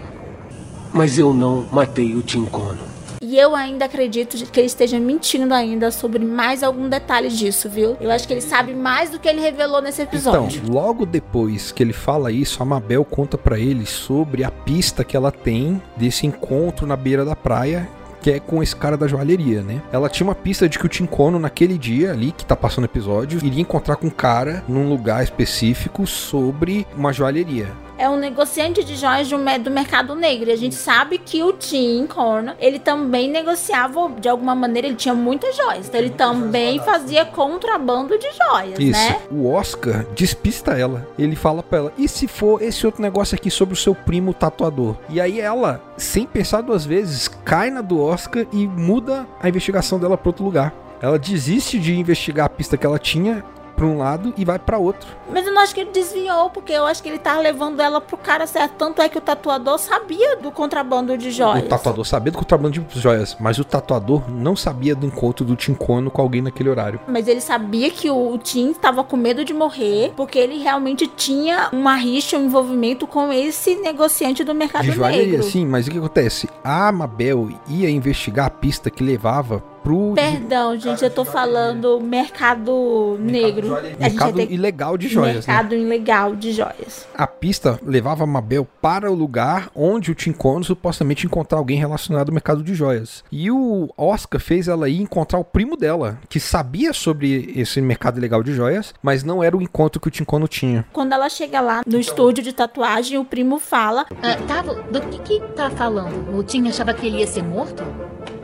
Mas 0.92 1.18
eu 1.18 1.32
não 1.32 1.66
matei 1.72 2.14
o 2.14 2.22
Tim 2.22 2.44
Cono. 2.44 2.78
E 3.20 3.38
eu 3.38 3.56
ainda 3.56 3.86
acredito 3.86 4.36
que 4.50 4.60
ele 4.60 4.66
esteja 4.66 5.00
mentindo 5.00 5.52
ainda 5.52 5.90
sobre 5.90 6.22
mais 6.24 6.62
algum 6.62 6.88
detalhe 6.88 7.28
disso, 7.28 7.68
viu? 7.68 7.96
Eu 8.00 8.10
acho 8.10 8.26
que 8.28 8.34
ele 8.34 8.40
sabe 8.42 8.74
mais 8.74 9.10
do 9.10 9.18
que 9.18 9.26
ele 9.28 9.40
revelou 9.40 9.80
nesse 9.82 10.02
Então, 10.02 10.12
episódio. 10.46 10.62
logo 10.70 11.04
depois 11.06 11.72
que 11.72 11.82
ele 11.82 11.92
fala 11.94 12.30
isso, 12.30 12.62
a 12.62 12.66
Mabel 12.66 13.04
conta 13.04 13.36
pra 13.38 13.58
ele 13.58 13.84
sobre 13.86 14.44
a 14.44 14.50
pista 14.50 15.02
que 15.02 15.16
ela 15.16 15.32
tem 15.32 15.82
desse 15.96 16.26
encontro 16.26 16.86
na 16.86 16.94
beira 16.94 17.24
da 17.24 17.34
praia. 17.34 17.88
Que 18.26 18.32
é 18.32 18.40
com 18.40 18.60
esse 18.60 18.74
cara 18.74 18.96
da 18.96 19.06
joalheria, 19.06 19.62
né? 19.62 19.80
Ela 19.92 20.08
tinha 20.08 20.26
uma 20.26 20.34
pista 20.34 20.68
de 20.68 20.80
que 20.80 20.84
o 20.84 20.88
Tincono, 20.88 21.38
naquele 21.38 21.78
dia 21.78 22.10
ali, 22.10 22.32
que 22.32 22.44
tá 22.44 22.56
passando 22.56 22.86
episódio, 22.86 23.38
iria 23.40 23.62
encontrar 23.62 23.94
com 23.94 24.08
um 24.08 24.10
cara 24.10 24.64
num 24.66 24.88
lugar 24.88 25.22
específico 25.22 26.04
sobre 26.08 26.84
uma 26.96 27.12
joalheria. 27.12 27.85
É 27.98 28.08
um 28.08 28.16
negociante 28.16 28.84
de 28.84 28.96
joias 28.96 29.28
do, 29.28 29.38
do 29.62 29.70
mercado 29.70 30.14
negro. 30.14 30.50
E 30.50 30.52
a 30.52 30.56
gente 30.56 30.74
sabe 30.74 31.18
que 31.18 31.42
o 31.42 31.52
Tim 31.52 32.06
Corner, 32.06 32.54
ele 32.58 32.78
também 32.78 33.30
negociava, 33.30 34.10
de 34.20 34.28
alguma 34.28 34.54
maneira, 34.54 34.88
ele 34.88 34.96
tinha 34.96 35.14
muitas 35.14 35.56
joias. 35.56 35.88
Então 35.88 36.00
ele 36.00 36.10
também 36.10 36.78
fazia 36.80 37.24
contrabando 37.24 38.18
de 38.18 38.28
joias, 38.32 38.78
Isso. 38.78 38.92
né? 38.92 39.20
O 39.30 39.50
Oscar 39.50 40.06
despista 40.14 40.72
ela. 40.72 41.06
Ele 41.18 41.34
fala 41.34 41.62
pra 41.62 41.78
ela: 41.78 41.92
e 41.96 42.06
se 42.08 42.26
for 42.26 42.62
esse 42.62 42.84
outro 42.84 43.00
negócio 43.00 43.34
aqui 43.34 43.50
sobre 43.50 43.74
o 43.74 43.76
seu 43.76 43.94
primo 43.94 44.34
tatuador? 44.34 44.96
E 45.08 45.20
aí 45.20 45.40
ela, 45.40 45.82
sem 45.96 46.26
pensar 46.26 46.60
duas 46.60 46.84
vezes, 46.84 47.28
cai 47.44 47.70
na 47.70 47.80
do 47.80 48.00
Oscar 48.00 48.46
e 48.52 48.66
muda 48.66 49.26
a 49.40 49.48
investigação 49.48 49.98
dela 49.98 50.18
pra 50.18 50.28
outro 50.28 50.44
lugar. 50.44 50.74
Ela 51.00 51.18
desiste 51.18 51.78
de 51.78 51.94
investigar 51.94 52.46
a 52.46 52.48
pista 52.48 52.76
que 52.76 52.86
ela 52.86 52.98
tinha 52.98 53.44
pra 53.76 53.86
um 53.86 53.98
lado 53.98 54.32
e 54.36 54.44
vai 54.44 54.58
pra 54.58 54.78
outro. 54.78 55.06
Mas 55.30 55.46
eu 55.46 55.52
não 55.52 55.60
acho 55.62 55.74
que 55.74 55.80
ele 55.80 55.90
desviou, 55.90 56.48
porque 56.50 56.72
eu 56.72 56.86
acho 56.86 57.02
que 57.02 57.08
ele 57.08 57.18
tava 57.18 57.40
levando 57.40 57.80
ela 57.80 58.00
pro 58.00 58.16
cara 58.16 58.46
certo. 58.46 58.72
Tanto 58.78 59.02
é 59.02 59.08
que 59.08 59.18
o 59.18 59.20
tatuador 59.20 59.78
sabia 59.78 60.36
do 60.36 60.50
contrabando 60.50 61.16
de 61.18 61.30
joias. 61.30 61.64
O 61.64 61.68
tatuador 61.68 62.04
sabia 62.04 62.32
do 62.32 62.38
contrabando 62.38 62.80
de 62.80 63.00
joias, 63.00 63.36
mas 63.38 63.58
o 63.58 63.64
tatuador 63.64 64.28
não 64.30 64.56
sabia 64.56 64.94
do 64.94 65.06
encontro 65.06 65.44
do 65.44 65.54
Tincono 65.54 66.10
com 66.10 66.22
alguém 66.22 66.40
naquele 66.42 66.70
horário. 66.70 66.98
Mas 67.06 67.28
ele 67.28 67.40
sabia 67.40 67.90
que 67.90 68.10
o 68.10 68.38
Tim 68.38 68.70
estava 68.70 69.04
com 69.04 69.16
medo 69.16 69.44
de 69.44 69.52
morrer, 69.52 70.12
porque 70.16 70.38
ele 70.38 70.58
realmente 70.58 71.06
tinha 71.06 71.68
uma 71.72 71.94
rixa, 71.94 72.38
um 72.38 72.46
envolvimento 72.46 73.06
com 73.06 73.32
esse 73.32 73.76
negociante 73.76 74.42
do 74.42 74.54
mercado 74.54 74.84
De 74.84 74.92
joalheria, 74.92 75.32
negro. 75.32 75.42
sim, 75.50 75.66
mas 75.66 75.86
o 75.86 75.90
que 75.90 75.98
acontece? 75.98 76.48
A 76.64 76.90
Mabel 76.90 77.50
ia 77.68 77.90
investigar 77.90 78.46
a 78.46 78.50
pista 78.50 78.90
que 78.90 79.02
levava 79.04 79.62
pro. 79.86 80.14
Perdão, 80.16 80.76
gente, 80.76 81.04
eu 81.04 81.10
tô 81.10 81.24
falando 81.24 82.00
mercado 82.00 83.16
negro. 83.20 83.68
Mercado 84.00 84.34
ter- 84.34 84.50
ilegal 84.50 84.98
de 84.98 85.06
joias, 85.06 85.46
né? 85.46 85.52
mercado 85.54 85.74
ilegal 85.76 86.34
de 86.34 86.50
joias. 86.52 87.06
A 87.14 87.24
pista 87.26 87.78
levava 87.84 88.24
a 88.24 88.26
Mabel 88.26 88.66
para 88.82 89.08
o 89.10 89.14
lugar 89.14 89.70
onde 89.76 90.10
o 90.10 90.14
Tincono 90.14 90.64
supostamente 90.64 91.24
encontrar 91.24 91.58
alguém 91.58 91.78
relacionado 91.78 92.28
ao 92.30 92.34
mercado 92.34 92.64
de 92.64 92.74
joias. 92.74 93.22
E 93.30 93.48
o 93.48 93.88
Oscar 93.96 94.40
fez 94.40 94.66
ela 94.66 94.88
ir 94.88 95.00
encontrar 95.00 95.38
o 95.38 95.44
primo 95.44 95.76
dela, 95.76 96.18
que 96.28 96.40
sabia 96.40 96.92
sobre 96.92 97.52
esse 97.54 97.80
mercado 97.80 98.18
ilegal 98.18 98.42
de 98.42 98.52
joias, 98.54 98.92
mas 99.00 99.22
não 99.22 99.40
era 99.42 99.56
o 99.56 99.62
encontro 99.62 100.00
que 100.00 100.08
o 100.08 100.10
Tincono 100.10 100.48
tinha. 100.48 100.84
Quando 100.92 101.12
ela 101.12 101.28
chega 101.28 101.60
lá 101.60 101.82
no 101.86 102.00
estúdio 102.00 102.42
de 102.42 102.52
tatuagem, 102.52 103.18
o 103.18 103.24
primo 103.24 103.60
fala: 103.60 104.04
Ah, 104.20 104.36
Tavo, 104.48 104.74
do 104.90 105.00
que 105.02 105.18
que 105.20 105.40
tá 105.54 105.70
falando? 105.70 106.36
O 106.36 106.42
Tim 106.42 106.68
achava 106.68 106.92
que 106.92 107.06
ele 107.06 107.18
ia 107.18 107.26
ser 107.26 107.44
morto? 107.44 107.84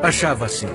Achava 0.00 0.44
assim. 0.46 0.68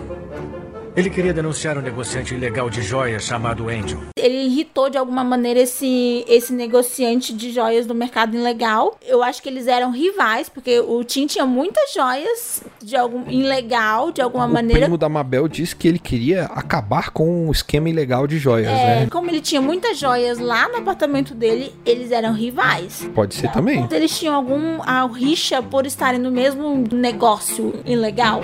Ele 0.98 1.12
queria 1.12 1.32
denunciar 1.32 1.77
um 1.77 1.82
negociante 1.82 2.34
ilegal 2.34 2.72
de 2.72 2.82
joias 2.82 3.24
chamado 3.24 3.70
Angel. 3.70 4.00
ele 4.18 4.46
irritou 4.46 4.89
de 4.89 4.98
alguma 4.98 5.24
maneira 5.24 5.60
esse, 5.60 6.25
esse 6.27 6.51
negociante 6.51 7.34
de 7.34 7.51
joias 7.51 7.86
do 7.86 7.94
mercado 7.94 8.36
ilegal. 8.36 8.98
Eu 9.06 9.22
acho 9.22 9.44
que 9.44 9.48
eles 9.48 9.68
eram 9.68 9.92
rivais, 9.92 10.50
porque 10.50 10.80
o 10.80 11.04
Tim 11.04 11.27
tinha 11.27 11.46
muitas 11.46 11.94
joias 11.94 12.63
de 12.84 12.96
algum 12.96 13.30
ilegal, 13.30 14.12
de 14.12 14.24
alguma 14.24 14.46
O 14.48 14.51
maneira. 14.51 14.82
primo 14.82 14.98
da 14.98 15.08
Mabel 15.08 15.48
disse 15.48 15.75
que 15.75 15.88
ele 15.88 16.00
queria 16.00 16.46
acabar 16.46 17.12
com 17.12 17.48
o 17.48 17.51
esquema 17.51 17.88
ilegal 17.89 18.25
de 18.25 18.39
joias, 18.39 18.68
É, 18.68 19.01
né? 19.01 19.08
como 19.12 19.30
ele 19.30 19.39
tinha 19.39 19.62
muitas 19.62 20.00
joias 20.00 20.39
lá 20.39 20.68
no 20.68 20.77
apartamento 20.77 21.36
dele, 21.36 21.72
eles 21.86 22.10
eram 22.12 22.34
rivais. 22.34 23.08
Pode 23.13 23.36
ser 23.36 23.51
também. 23.51 23.88
Eles 23.92 24.18
tinham 24.18 24.34
algum 24.34 24.82
a 24.82 25.06
rixa 25.06 25.62
por 25.62 25.86
estarem 25.86 26.20
no 26.20 26.32
mesmo 26.32 26.84
negócio 26.92 27.72
ilegal. 27.86 28.42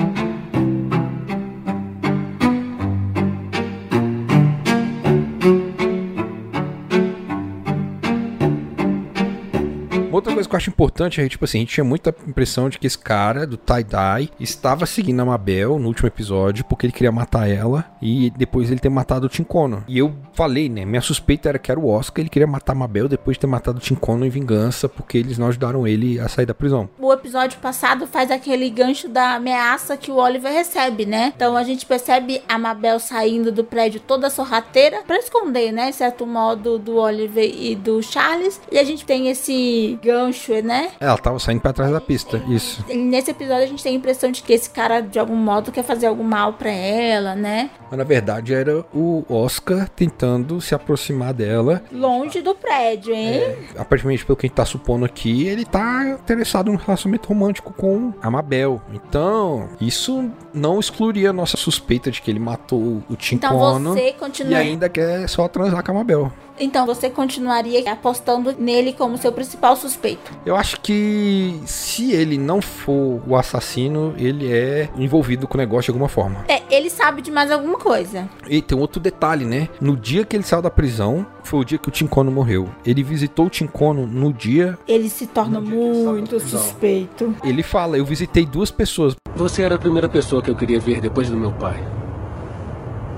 Uma 10.23 10.31
outra 10.31 10.32
coisa 10.43 10.49
que 10.49 10.55
eu 10.55 10.57
acho 10.57 10.69
importante 10.69 11.21
é, 11.21 11.27
tipo 11.27 11.45
assim, 11.45 11.59
a 11.59 11.61
gente 11.61 11.73
tinha 11.73 11.83
muita 11.83 12.13
impressão 12.27 12.69
de 12.69 12.77
que 12.77 12.87
esse 12.87 12.97
cara 12.97 13.45
do 13.45 13.57
tie-dye 13.57 14.29
estava 14.39 14.85
seguindo 14.85 15.21
a 15.21 15.25
Mabel 15.25 15.79
no 15.79 15.87
último 15.87 16.07
episódio 16.07 16.65
porque 16.65 16.85
ele 16.85 16.93
queria 16.93 17.11
matar 17.11 17.49
ela 17.49 17.85
e 18.01 18.29
depois 18.31 18.69
ele 18.69 18.79
ter 18.79 18.89
matado 18.89 19.25
o 19.25 19.29
Tincono. 19.29 19.83
E 19.87 19.97
eu 19.97 20.13
falei, 20.33 20.69
né, 20.69 20.85
minha 20.85 21.01
suspeita 21.01 21.49
era 21.49 21.59
que 21.59 21.71
era 21.71 21.79
o 21.79 21.87
Oscar, 21.87 22.21
ele 22.21 22.29
queria 22.29 22.47
matar 22.47 22.73
a 22.73 22.75
Mabel 22.75 23.07
depois 23.07 23.35
de 23.35 23.41
ter 23.41 23.47
matado 23.47 23.77
o 23.77 23.81
Tincono 23.81 24.25
em 24.25 24.29
vingança 24.29 24.89
porque 24.89 25.17
eles 25.17 25.37
não 25.37 25.47
ajudaram 25.47 25.87
ele 25.87 26.19
a 26.19 26.27
sair 26.27 26.45
da 26.45 26.53
prisão. 26.53 26.89
O 26.99 27.11
episódio 27.13 27.59
passado 27.59 28.07
faz 28.07 28.31
aquele 28.31 28.69
gancho 28.69 29.07
da 29.07 29.35
ameaça 29.35 29.97
que 29.97 30.11
o 30.11 30.15
Oliver 30.15 30.51
recebe, 30.51 31.05
né? 31.05 31.33
Então 31.35 31.55
a 31.55 31.63
gente 31.63 31.85
percebe 31.85 32.41
a 32.47 32.57
Mabel 32.57 32.99
saindo 32.99 33.51
do 33.51 33.63
prédio 33.63 33.99
toda 33.99 34.29
sorrateira 34.29 35.01
pra 35.05 35.17
esconder, 35.17 35.71
né? 35.71 35.91
Certo 35.91 36.25
modo, 36.25 36.77
do 36.77 36.97
Oliver 36.97 37.43
e 37.45 37.75
do 37.75 38.01
Charles. 38.01 38.59
E 38.71 38.77
a 38.77 38.83
gente 38.83 39.05
tem 39.05 39.29
esse 39.29 39.97
gancho, 40.01 40.32
né? 40.63 40.91
Ela 40.99 41.17
tava 41.17 41.39
saindo 41.39 41.61
pra 41.61 41.73
trás 41.73 41.91
da 41.91 42.01
pista, 42.01 42.41
isso. 42.47 42.83
E 42.89 42.95
nesse 42.97 43.31
episódio 43.31 43.63
a 43.63 43.67
gente 43.67 43.83
tem 43.83 43.93
a 43.93 43.97
impressão 43.97 44.31
de 44.31 44.41
que 44.41 44.53
esse 44.53 44.69
cara, 44.69 45.01
de 45.01 45.19
algum 45.19 45.35
modo, 45.35 45.71
quer 45.71 45.83
fazer 45.83 46.07
algum 46.07 46.23
mal 46.23 46.53
pra 46.53 46.71
ela, 46.71 47.35
né? 47.35 47.69
Mas 47.89 47.97
na 47.97 48.03
verdade 48.03 48.53
era 48.53 48.85
o 48.93 49.23
Oscar 49.29 49.87
tentando 49.89 50.59
se 50.61 50.73
aproximar 50.73 51.33
dela 51.33 51.83
Longe 51.91 52.41
do 52.41 52.55
prédio, 52.55 53.13
hein? 53.13 53.55
aparentemente, 53.77 54.25
pelo 54.25 54.35
que 54.35 54.45
a 54.45 54.47
gente 54.47 54.55
tá 54.55 54.65
supondo 54.65 55.05
aqui, 55.05 55.47
ele 55.47 55.65
tá 55.65 56.17
interessado 56.19 56.71
num 56.71 56.77
relacionamento 56.77 57.27
romântico 57.29 57.73
com 57.73 58.13
a 58.21 58.29
Mabel. 58.29 58.81
Então, 58.93 59.69
isso 59.79 60.29
não 60.53 60.79
excluiria 60.79 61.29
a 61.29 61.33
nossa 61.33 61.57
suspeita 61.57 62.09
de 62.11 62.21
que 62.21 62.31
ele 62.31 62.39
matou 62.39 62.79
o 62.79 63.03
Então 63.09 63.15
Tincono 63.17 63.93
você 63.93 64.09
e 64.09 64.13
continua. 64.13 64.57
ainda 64.57 64.89
quer 64.89 65.27
só 65.27 65.47
transar 65.47 65.83
com 65.83 65.91
a 65.91 65.95
Mabel. 65.95 66.31
Então 66.63 66.85
você 66.85 67.09
continuaria 67.09 67.91
apostando 67.91 68.55
nele 68.57 68.93
como 68.93 69.17
seu 69.17 69.33
principal 69.33 69.75
suspeito. 69.75 70.31
Eu 70.45 70.55
acho 70.55 70.79
que 70.79 71.59
se 71.65 72.13
ele 72.13 72.37
não 72.37 72.61
for 72.61 73.21
o 73.27 73.35
assassino, 73.35 74.13
ele 74.17 74.49
é 74.49 74.89
envolvido 74.97 75.45
com 75.45 75.55
o 75.55 75.57
negócio 75.57 75.83
de 75.83 75.91
alguma 75.91 76.07
forma. 76.07 76.45
É, 76.47 76.61
ele 76.73 76.89
sabe 76.89 77.21
de 77.21 77.29
mais 77.29 77.51
alguma 77.51 77.77
coisa. 77.77 78.29
E 78.47 78.61
tem 78.61 78.77
um 78.77 78.81
outro 78.81 79.01
detalhe, 79.01 79.43
né? 79.43 79.67
No 79.81 79.97
dia 79.97 80.23
que 80.23 80.37
ele 80.37 80.43
saiu 80.43 80.61
da 80.61 80.69
prisão, 80.69 81.27
foi 81.43 81.59
o 81.59 81.65
dia 81.65 81.77
que 81.77 81.89
o 81.89 81.91
Tincono 81.91 82.31
morreu. 82.31 82.69
Ele 82.85 83.03
visitou 83.03 83.47
o 83.47 83.49
Tincono 83.49 84.07
no 84.07 84.31
dia. 84.31 84.79
Ele 84.87 85.09
se 85.09 85.27
torna 85.27 85.59
muito 85.59 86.39
suspeito. 86.39 87.35
Ele 87.43 87.61
fala: 87.61 87.97
Eu 87.97 88.05
visitei 88.05 88.45
duas 88.45 88.71
pessoas. 88.71 89.17
Você 89.35 89.63
era 89.63 89.75
a 89.75 89.79
primeira 89.79 90.07
pessoa 90.07 90.41
que 90.41 90.49
eu 90.49 90.55
queria 90.55 90.79
ver 90.79 91.01
depois 91.01 91.29
do 91.29 91.35
meu 91.35 91.51
pai. 91.51 91.85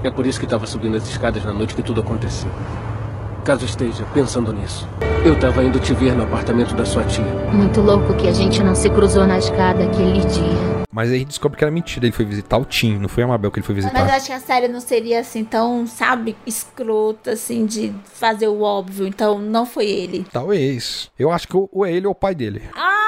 É 0.03 0.09
por 0.09 0.25
isso 0.25 0.39
que 0.39 0.45
estava 0.45 0.65
subindo 0.65 0.97
as 0.97 1.07
escadas 1.07 1.45
na 1.45 1.53
noite 1.53 1.75
que 1.75 1.83
tudo 1.83 2.01
aconteceu. 2.01 2.49
Caso 3.45 3.63
esteja 3.63 4.03
pensando 4.11 4.51
nisso. 4.51 4.89
Eu 5.23 5.33
estava 5.35 5.63
indo 5.63 5.79
te 5.79 5.93
ver 5.93 6.15
no 6.15 6.23
apartamento 6.23 6.73
da 6.73 6.83
sua 6.83 7.03
tia. 7.03 7.23
Muito 7.53 7.79
louco 7.79 8.15
que 8.15 8.27
a 8.27 8.33
gente 8.33 8.63
não 8.63 8.73
se 8.73 8.89
cruzou 8.89 9.27
na 9.27 9.37
escada 9.37 9.83
aquele 9.83 10.21
dia. 10.21 10.85
Mas 10.91 11.11
aí 11.11 11.23
descobre 11.23 11.55
que 11.55 11.63
era 11.63 11.69
mentira. 11.69 12.07
Ele 12.07 12.11
foi 12.11 12.25
visitar 12.25 12.57
o 12.57 12.65
Tim, 12.65 12.97
não 12.97 13.07
foi 13.07 13.21
a 13.21 13.27
Mabel 13.27 13.51
que 13.51 13.59
ele 13.59 13.65
foi 13.65 13.75
visitar. 13.75 13.93
Mas 13.93 14.09
eu 14.09 14.15
acho 14.15 14.25
que 14.25 14.31
a 14.31 14.39
série 14.39 14.67
não 14.67 14.79
seria 14.79 15.19
assim 15.19 15.43
tão, 15.43 15.85
sabe, 15.85 16.35
escrota, 16.47 17.33
assim, 17.33 17.67
de 17.67 17.93
fazer 18.05 18.47
o 18.47 18.61
óbvio. 18.61 19.05
Então 19.05 19.37
não 19.37 19.63
foi 19.63 19.85
ele. 19.85 20.25
Talvez. 20.31 21.11
Eu 21.19 21.29
acho 21.29 21.47
que 21.47 21.55
ou 21.55 21.69
ou 21.71 21.85
é 21.85 21.91
ele 21.91 22.07
ou 22.07 22.13
o 22.13 22.15
pai 22.15 22.33
dele. 22.33 22.63
Ah, 22.75 23.04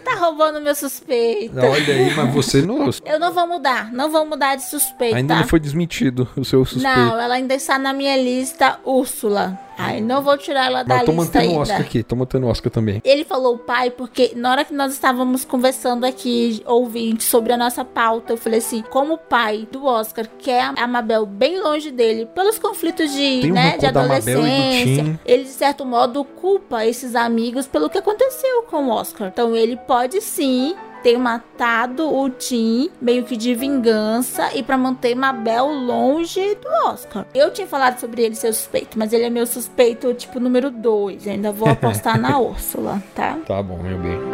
você 0.00 0.04
tá 0.04 0.14
roubando 0.14 0.60
meu 0.60 0.74
suspeito. 0.74 1.58
Olha 1.58 1.94
aí, 1.94 2.14
mas 2.14 2.32
você 2.32 2.62
não. 2.62 2.90
Eu 3.04 3.18
não 3.18 3.32
vou 3.32 3.46
mudar, 3.46 3.92
não 3.92 4.10
vou 4.10 4.24
mudar 4.24 4.56
de 4.56 4.64
suspeita. 4.68 5.16
Ainda 5.16 5.36
não 5.36 5.46
foi 5.46 5.60
desmentido 5.60 6.28
o 6.36 6.44
seu 6.44 6.64
suspeito. 6.64 6.98
Não, 6.98 7.20
ela 7.20 7.34
ainda 7.34 7.54
está 7.54 7.78
na 7.78 7.92
minha 7.92 8.16
lista, 8.16 8.78
Úrsula. 8.84 9.58
Ai, 9.80 10.00
não 10.00 10.22
vou 10.22 10.36
tirar 10.36 10.66
ela 10.66 10.82
da 10.82 10.96
Mas 10.96 11.00
eu 11.00 11.06
tô 11.06 11.20
lista 11.20 11.38
mantendo 11.38 11.46
o 11.46 11.50
ainda. 11.50 11.62
Oscar 11.62 11.80
aqui, 11.80 12.02
tô 12.02 12.16
mantendo 12.16 12.46
o 12.46 12.48
Oscar 12.50 12.72
também. 12.72 13.00
Ele 13.04 13.24
falou 13.24 13.58
pai 13.58 13.90
porque 13.90 14.32
na 14.36 14.50
hora 14.50 14.64
que 14.64 14.74
nós 14.74 14.92
estávamos 14.92 15.44
conversando 15.44 16.04
aqui, 16.04 16.62
ouvinte, 16.66 17.24
sobre 17.24 17.52
a 17.52 17.56
nossa 17.56 17.84
pauta, 17.84 18.32
eu 18.32 18.36
falei 18.36 18.58
assim, 18.58 18.82
como 18.90 19.14
o 19.14 19.18
pai 19.18 19.66
do 19.70 19.84
Oscar 19.84 20.26
quer 20.38 20.72
a 20.76 20.86
Mabel 20.86 21.26
bem 21.26 21.60
longe 21.60 21.90
dele, 21.90 22.26
pelos 22.26 22.58
conflitos 22.58 23.10
de, 23.12 23.40
Tem 23.40 23.50
um 23.50 23.54
né, 23.54 23.76
de 23.78 23.86
rancor 23.86 23.92
da 23.92 24.02
Mabel 24.02 24.20
e 24.20 24.24
do 24.24 24.38
adolescência, 24.40 25.20
ele 25.24 25.44
de 25.44 25.50
certo 25.50 25.84
modo 25.84 26.24
culpa 26.24 26.84
esses 26.84 27.14
amigos 27.14 27.66
pelo 27.66 27.88
que 27.88 27.98
aconteceu 27.98 28.62
com 28.64 28.86
o 28.86 28.90
Oscar. 28.90 29.28
Então 29.28 29.54
ele 29.56 29.76
pode 29.76 30.20
sim 30.20 30.74
ter 31.02 31.18
matado 31.18 32.08
o 32.12 32.28
Tim 32.30 32.90
meio 33.00 33.24
que 33.24 33.36
de 33.36 33.54
vingança 33.54 34.54
e 34.54 34.62
pra 34.62 34.76
manter 34.78 35.14
Mabel 35.14 35.66
longe 35.66 36.54
do 36.56 36.88
Oscar. 36.88 37.26
Eu 37.34 37.52
tinha 37.52 37.66
falado 37.66 37.98
sobre 37.98 38.22
ele 38.22 38.34
ser 38.34 38.52
suspeito, 38.52 38.98
mas 38.98 39.12
ele 39.12 39.24
é 39.24 39.30
meu 39.30 39.46
suspeito 39.46 40.12
tipo 40.14 40.38
número 40.40 40.70
2. 40.70 41.26
Ainda 41.28 41.52
vou 41.52 41.68
apostar 41.68 42.18
na 42.20 42.38
Úrsula, 42.40 43.02
tá? 43.14 43.38
Tá 43.46 43.62
bom, 43.62 43.78
meu 43.78 43.98
bem. 43.98 44.29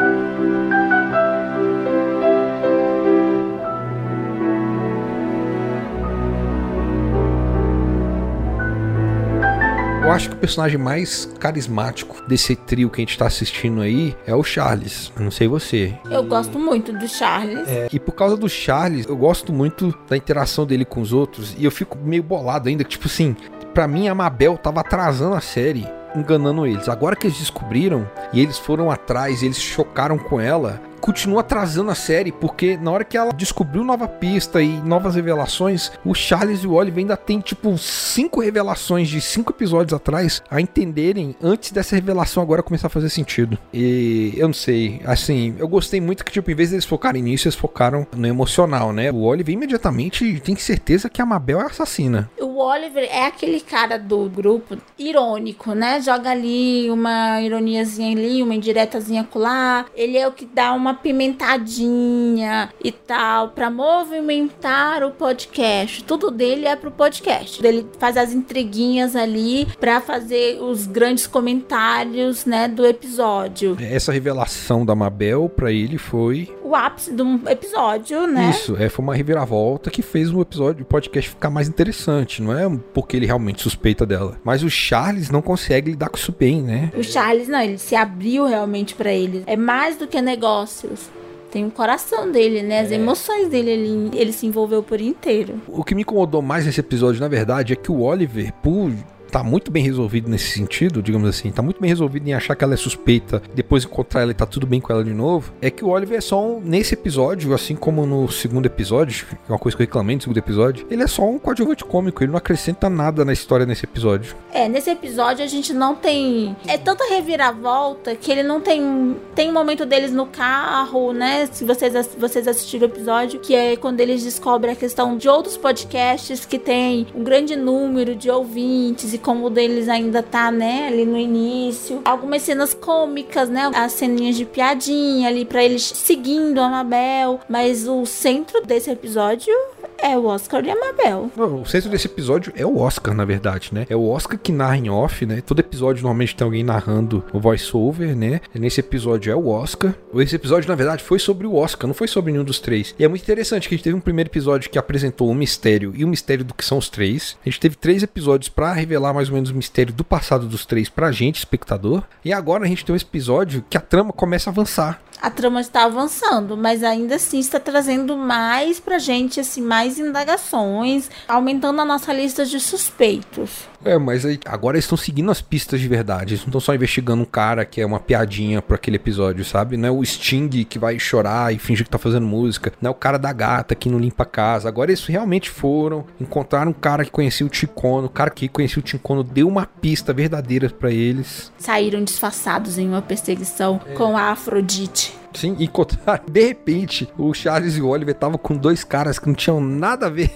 Acho 10.16 10.30
que 10.30 10.35
o 10.35 10.38
personagem 10.38 10.78
mais 10.78 11.26
carismático 11.38 12.26
desse 12.26 12.56
trio 12.56 12.88
que 12.88 13.00
a 13.00 13.04
gente 13.04 13.18
tá 13.18 13.26
assistindo 13.26 13.82
aí 13.82 14.16
é 14.26 14.35
o 14.35 14.42
Charles. 14.42 15.12
Eu 15.14 15.23
não 15.23 15.30
sei 15.30 15.46
você. 15.46 15.94
Eu 16.11 16.25
gosto 16.25 16.58
muito 16.58 16.92
do 16.92 17.06
Charles. 17.06 17.68
E 17.92 18.00
por 18.00 18.12
causa 18.12 18.37
do 18.37 18.49
Charles, 18.49 19.06
eu 19.06 19.16
gosto 19.16 19.52
muito 19.52 19.94
da 20.08 20.16
interação 20.16 20.64
dele 20.64 20.85
com 20.85 21.00
os 21.00 21.12
outros. 21.12 21.54
E 21.58 21.64
eu 21.64 21.70
fico 21.70 21.99
meio 21.99 22.23
bolado 22.23 22.68
ainda, 22.68 22.82
que, 22.82 22.90
tipo 22.90 23.06
assim, 23.06 23.37
pra 23.75 23.87
mim 23.87 24.08
a 24.08 24.14
Mabel 24.14 24.56
tava 24.56 24.80
atrasando 24.80 25.35
a 25.35 25.40
série, 25.40 25.87
enganando 26.14 26.66
eles. 26.66 26.88
Agora 26.88 27.14
que 27.14 27.26
eles 27.26 27.38
descobriram 27.38 28.11
e 28.32 28.40
eles 28.40 28.58
foram 28.58 28.90
atrás, 28.90 29.42
e 29.42 29.46
eles 29.46 29.61
chocaram 29.61 30.16
com 30.16 30.40
ela, 30.40 30.80
continua 31.06 31.40
atrasando 31.40 31.92
a 31.92 31.94
série, 31.94 32.32
porque 32.32 32.76
na 32.76 32.90
hora 32.90 33.04
que 33.04 33.16
ela 33.16 33.32
descobriu 33.32 33.84
nova 33.84 34.08
pista 34.08 34.60
e 34.60 34.80
novas 34.80 35.14
revelações, 35.14 35.92
o 36.04 36.12
Charles 36.12 36.64
e 36.64 36.66
o 36.66 36.72
Oliver 36.72 36.98
ainda 36.98 37.16
tem 37.16 37.38
tipo 37.38 37.78
cinco 37.78 38.40
revelações 38.40 39.08
de 39.08 39.20
cinco 39.20 39.52
episódios 39.52 39.94
atrás 39.94 40.42
a 40.50 40.60
entenderem 40.60 41.36
antes 41.40 41.70
dessa 41.70 41.94
revelação 41.94 42.42
agora 42.42 42.60
começar 42.60 42.88
a 42.88 42.90
fazer 42.90 43.08
sentido. 43.08 43.56
E 43.72 44.34
eu 44.36 44.48
não 44.48 44.54
sei, 44.54 45.00
assim, 45.04 45.54
eu 45.60 45.68
gostei 45.68 46.00
muito 46.00 46.25
que 46.25 46.32
tipo, 46.32 46.50
em 46.50 46.56
vez 46.56 46.70
deles 46.70 46.84
focarem 46.84 47.22
nisso, 47.22 47.46
eles 47.46 47.54
focaram 47.54 48.04
no 48.16 48.26
emocional, 48.26 48.92
né? 48.92 49.12
O 49.12 49.22
Oliver 49.22 49.54
imediatamente 49.54 50.40
tem 50.40 50.56
certeza 50.56 51.08
que 51.08 51.22
a 51.22 51.26
Mabel 51.26 51.60
é 51.60 51.66
assassina. 51.66 52.28
O 52.40 52.58
Oliver 52.58 53.04
é 53.04 53.26
aquele 53.26 53.60
cara 53.60 53.96
do 53.96 54.28
grupo 54.28 54.76
irônico, 54.98 55.72
né? 55.72 56.00
Joga 56.00 56.30
ali 56.30 56.90
uma 56.90 57.40
ironiazinha 57.40 58.10
ali, 58.10 58.42
uma 58.42 58.56
indiretazinha 58.56 59.20
acolá. 59.20 59.86
Ele 59.94 60.18
é 60.18 60.26
o 60.26 60.32
que 60.32 60.46
dá 60.46 60.72
uma 60.72 60.95
pimentadinha 60.96 62.70
e 62.82 62.90
tal 62.90 63.50
pra 63.50 63.70
movimentar 63.70 65.02
o 65.04 65.10
podcast. 65.10 66.02
Tudo 66.04 66.30
dele 66.30 66.66
é 66.66 66.76
pro 66.76 66.90
podcast. 66.90 67.64
Ele 67.64 67.86
faz 67.98 68.16
as 68.16 68.32
intriguinhas 68.32 69.14
ali 69.14 69.66
pra 69.78 70.00
fazer 70.00 70.60
os 70.60 70.86
grandes 70.86 71.26
comentários, 71.26 72.44
né, 72.44 72.68
do 72.68 72.86
episódio. 72.86 73.76
Essa 73.80 74.12
revelação 74.12 74.84
da 74.84 74.94
Mabel 74.94 75.48
pra 75.54 75.70
ele 75.72 75.98
foi 75.98 76.55
o 76.66 76.75
ápice 76.75 77.12
de 77.12 77.23
um 77.23 77.40
episódio, 77.49 78.26
né? 78.26 78.50
Isso, 78.50 78.76
é, 78.76 78.88
foi 78.88 79.04
uma 79.04 79.14
reviravolta 79.14 79.90
que 79.90 80.02
fez 80.02 80.32
o 80.32 80.40
episódio, 80.40 80.82
o 80.82 80.87
podcast 80.87 81.30
ficar 81.30 81.49
mais 81.49 81.68
interessante. 81.68 82.42
Não 82.42 82.56
é 82.56 82.68
porque 82.92 83.16
ele 83.16 83.26
realmente 83.26 83.62
suspeita 83.62 84.04
dela. 84.04 84.37
Mas 84.44 84.62
o 84.62 84.70
Charles 84.70 85.30
não 85.30 85.40
consegue 85.40 85.92
lidar 85.92 86.08
com 86.08 86.16
isso 86.16 86.35
bem, 86.37 86.61
né? 86.61 86.90
O 86.96 87.04
Charles, 87.04 87.46
não, 87.46 87.61
ele 87.61 87.78
se 87.78 87.94
abriu 87.94 88.46
realmente 88.46 88.94
pra 88.94 89.12
ele. 89.12 89.44
É 89.46 89.56
mais 89.56 89.96
do 89.96 90.08
que 90.08 90.20
negócios. 90.20 91.08
Tem 91.50 91.64
o 91.64 91.70
coração 91.70 92.30
dele, 92.30 92.62
né? 92.62 92.80
As 92.80 92.90
emoções 92.90 93.49
dele, 93.49 93.70
ele, 93.70 94.11
ele 94.12 94.32
se 94.32 94.46
envolveu 94.46 94.82
por 94.82 95.00
inteiro. 95.00 95.61
O 95.68 95.85
que 95.85 95.94
me 95.94 96.02
incomodou 96.02 96.42
mais 96.42 96.66
nesse 96.66 96.80
episódio, 96.80 97.20
na 97.20 97.28
verdade, 97.28 97.73
é 97.73 97.76
que 97.76 97.92
o 97.92 98.00
Oliver, 98.00 98.52
por 98.54 98.92
tá 99.30 99.42
muito 99.42 99.71
bem 99.71 99.83
resolvido 99.83 100.28
nesse 100.28 100.50
sentido, 100.50 101.02
digamos 101.02 101.28
assim, 101.28 101.50
tá 101.50 101.62
muito 101.62 101.80
bem 101.80 101.88
resolvido 101.88 102.28
em 102.28 102.35
achar 102.35 102.54
que 102.54 102.64
ela 102.64 102.75
é 102.75 102.76
suspeita, 102.76 103.42
depois 103.54 103.85
encontrar 103.85 104.23
ela 104.23 104.30
e 104.30 104.35
tá 104.35 104.47
tudo 104.47 104.66
bem 104.66 104.80
com 104.80 104.92
ela 104.92 105.04
de 105.04 105.12
novo, 105.12 105.52
é 105.61 105.71
que 105.71 105.85
o 105.85 105.88
Oliver 105.88 106.18
é 106.18 106.21
só 106.21 106.45
um, 106.45 106.61
nesse 106.61 106.95
episódio, 106.95 107.52
assim 107.54 107.75
como 107.75 108.06
no 108.06 108.30
segundo 108.30 108.66
episódio, 108.66 109.26
que 109.26 109.35
é 109.49 109.52
uma 109.52 109.59
coisa 109.59 109.76
que 109.76 109.83
eu 109.83 109.87
reclamei 109.87 110.16
no 110.16 110.23
segundo 110.23 110.38
episódio, 110.38 110.87
ele 110.90 111.02
é 111.02 111.06
só 111.06 111.28
um 111.28 111.38
coadjuvante 111.38 111.85
cômico, 111.85 112.23
ele 112.23 112.30
não 112.30 112.38
acrescenta 112.38 112.88
nada 112.88 113.25
na 113.25 113.33
história 113.33 113.66
nesse 113.66 113.85
episódio. 113.85 114.37
É, 114.52 114.68
nesse 114.68 114.90
episódio 114.90 115.45
a 115.45 115.49
gente 115.49 115.73
não 115.73 115.95
tem. 115.95 116.56
É 116.66 116.78
tanta 116.78 117.04
reviravolta 117.09 118.14
que 118.14 118.30
ele 118.30 118.42
não 118.42 118.61
tem. 118.61 119.16
Tem 119.35 119.50
um 119.50 119.52
momento 119.52 119.85
deles 119.85 120.12
no 120.12 120.26
carro, 120.26 121.12
né? 121.12 121.47
Se 121.52 121.64
vocês, 121.64 121.92
vocês 122.18 122.49
assistiram 122.49 122.87
o 122.87 122.90
episódio, 122.90 123.40
que 123.40 123.54
é 123.54 123.76
quando 123.76 124.00
eles 124.00 124.23
descobrem 124.23 124.73
a 124.73 124.76
questão 124.76 125.16
de 125.16 125.28
outros 125.28 125.56
podcasts 125.56 126.45
que 126.45 126.59
tem 126.59 127.06
um 127.14 127.23
grande 127.23 127.56
número 127.56 128.14
de 128.14 128.30
ouvintes 128.30 129.12
e 129.16 129.18
como 129.18 129.46
o 129.46 129.50
deles 129.50 129.88
ainda 129.88 130.23
tá, 130.23 130.50
né, 130.50 130.87
ali 130.88 131.04
no 131.04 131.16
início. 131.16 132.00
Algumas 132.04 132.42
cenas 132.42 132.73
cômicas, 132.75 133.49
né? 133.49 133.70
As 133.75 133.92
ceninhas 133.92 134.37
de 134.37 134.44
piadinha 134.44 135.28
ali 135.28 135.44
pra 135.44 135.64
eles 135.64 135.82
seguindo 135.82 136.61
a 136.61 136.68
Mabel. 136.68 137.40
Mas 137.49 137.88
o 137.88 138.06
centro 138.06 138.64
desse 138.64 138.90
episódio 138.90 139.52
é 139.98 140.16
o 140.16 140.26
Oscar 140.26 140.64
e 140.64 140.70
a 140.70 140.74
Mabel. 140.74 141.30
O 141.36 141.64
centro 141.64 141.90
desse 141.90 142.06
episódio 142.06 142.52
é 142.56 142.64
o 142.64 142.78
Oscar, 142.78 143.14
na 143.14 143.24
verdade, 143.24 143.70
né? 143.72 143.86
É 143.88 143.96
o 143.96 144.08
Oscar 144.08 144.38
que 144.38 144.52
narra 144.52 144.76
em 144.76 144.88
off, 144.88 145.24
né? 145.26 145.40
Todo 145.40 145.60
episódio 145.60 146.02
normalmente 146.02 146.34
tem 146.34 146.44
alguém 146.44 146.62
narrando 146.62 147.24
o 147.32 147.40
voice-over, 147.40 148.16
né? 148.16 148.40
Nesse 148.54 148.80
episódio 148.80 149.32
é 149.32 149.36
o 149.36 149.48
Oscar. 149.48 149.94
Esse 150.14 150.36
episódio, 150.36 150.68
na 150.68 150.74
verdade, 150.74 151.02
foi 151.02 151.18
sobre 151.18 151.46
o 151.46 151.54
Oscar, 151.54 151.86
não 151.86 151.94
foi 151.94 152.08
sobre 152.08 152.32
nenhum 152.32 152.44
dos 152.44 152.60
três. 152.60 152.94
E 152.98 153.04
é 153.04 153.08
muito 153.08 153.22
interessante 153.22 153.68
que 153.68 153.74
a 153.74 153.76
gente 153.76 153.84
teve 153.84 153.96
um 153.96 154.00
primeiro 154.00 154.28
episódio 154.28 154.70
que 154.70 154.78
apresentou 154.78 155.28
o 155.28 155.34
mistério 155.34 155.92
e 155.96 156.04
o 156.04 156.08
mistério 156.08 156.44
do 156.44 156.54
que 156.54 156.64
são 156.64 156.78
os 156.78 156.88
três. 156.88 157.36
A 157.44 157.48
gente 157.48 157.60
teve 157.60 157.76
três 157.76 158.02
episódios 158.02 158.48
pra 158.48 158.72
revelar 158.72 159.12
mais 159.12 159.28
ou 159.28 159.34
menos 159.34 159.50
o 159.50 159.54
mistério 159.54 159.92
do 159.92 160.04
passado 160.04 160.46
dos 160.46 160.66
três 160.66 160.88
pra 160.88 161.12
gente, 161.12 161.38
espectador. 161.38 162.02
E 162.24 162.32
agora 162.32 162.64
a 162.64 162.68
gente 162.68 162.84
tem 162.84 162.94
um 162.94 162.98
episódio 162.98 163.64
que 163.68 163.76
a 163.76 163.80
trama 163.80 164.12
começa 164.12 164.50
a 164.50 164.52
avançar. 164.52 165.00
A 165.26 165.30
trama 165.30 165.61
está 165.61 165.87
avançando, 165.87 166.56
mas 166.56 166.85
ainda 166.85 167.16
assim 167.16 167.40
está 167.40 167.59
trazendo 167.59 168.16
mais 168.16 168.78
pra 168.78 168.97
gente, 168.97 169.40
assim, 169.40 169.61
mais 169.61 169.99
indagações, 169.99 171.11
aumentando 171.26 171.80
a 171.80 171.85
nossa 171.85 172.12
lista 172.12 172.47
de 172.47 172.61
suspeitos. 172.61 173.66
É, 173.85 173.99
mas 173.99 174.25
aí, 174.25 174.38
agora 174.45 174.76
eles 174.76 174.85
estão 174.85 174.97
seguindo 174.97 175.28
as 175.30 175.40
pistas 175.40 175.80
de 175.80 175.88
verdade. 175.88 176.35
Eles 176.35 176.42
não 176.42 176.50
estão 176.50 176.61
só 176.61 176.75
investigando 176.75 177.23
um 177.23 177.26
cara 177.26 177.64
que 177.64 177.80
é 177.80 177.87
uma 177.87 177.99
piadinha 177.99 178.62
pra 178.62 178.76
aquele 178.76 178.97
episódio, 178.97 179.45
sabe? 179.45 179.76
Não 179.76 179.88
é 179.88 179.90
o 179.90 180.04
Sting 180.04 180.64
que 180.64 180.78
vai 180.78 180.97
chorar 180.99 181.52
e 181.52 181.59
fingir 181.59 181.85
que 181.85 181.90
tá 181.90 181.99
fazendo 181.99 182.26
música. 182.26 182.73
Não 182.80 182.88
é 182.88 182.90
o 182.92 182.95
cara 182.95 183.18
da 183.18 183.33
gata 183.33 183.75
que 183.75 183.88
não 183.88 183.99
limpa 183.99 184.23
a 184.23 184.26
casa. 184.26 184.68
Agora 184.68 184.90
eles 184.90 185.04
realmente 185.06 185.50
foram, 185.50 186.04
encontraram 186.21 186.71
um 186.71 186.75
cara 186.75 187.04
que 187.04 187.11
conhecia 187.11 187.45
o 187.45 187.50
Ticono. 187.50 188.06
O 188.06 188.11
cara 188.11 188.30
que 188.30 188.49
conhecia 188.49 188.78
o 188.78 188.85
Ticono 188.85 189.25
deu 189.25 189.49
uma 189.49 189.66
pista 189.66 190.12
verdadeira 190.12 190.71
pra 190.71 190.90
eles. 190.92 191.52
Saíram 191.59 192.02
disfarçados 192.04 192.78
em 192.78 192.88
uma 192.88 193.02
perseguição 193.02 193.80
com 193.97 194.16
a 194.16 194.30
Afrodite. 194.30 195.15
Sim, 195.36 195.54
e 195.58 195.64
encontraram. 195.64 196.24
De 196.26 196.46
repente, 196.46 197.08
o 197.18 197.32
Charles 197.34 197.76
e 197.76 197.82
o 197.82 197.88
Oliver 197.88 198.14
estavam 198.14 198.38
com 198.38 198.56
dois 198.56 198.82
caras 198.82 199.18
que 199.18 199.26
não 199.26 199.34
tinham 199.34 199.60
nada 199.60 200.06
a 200.06 200.10
ver. 200.10 200.32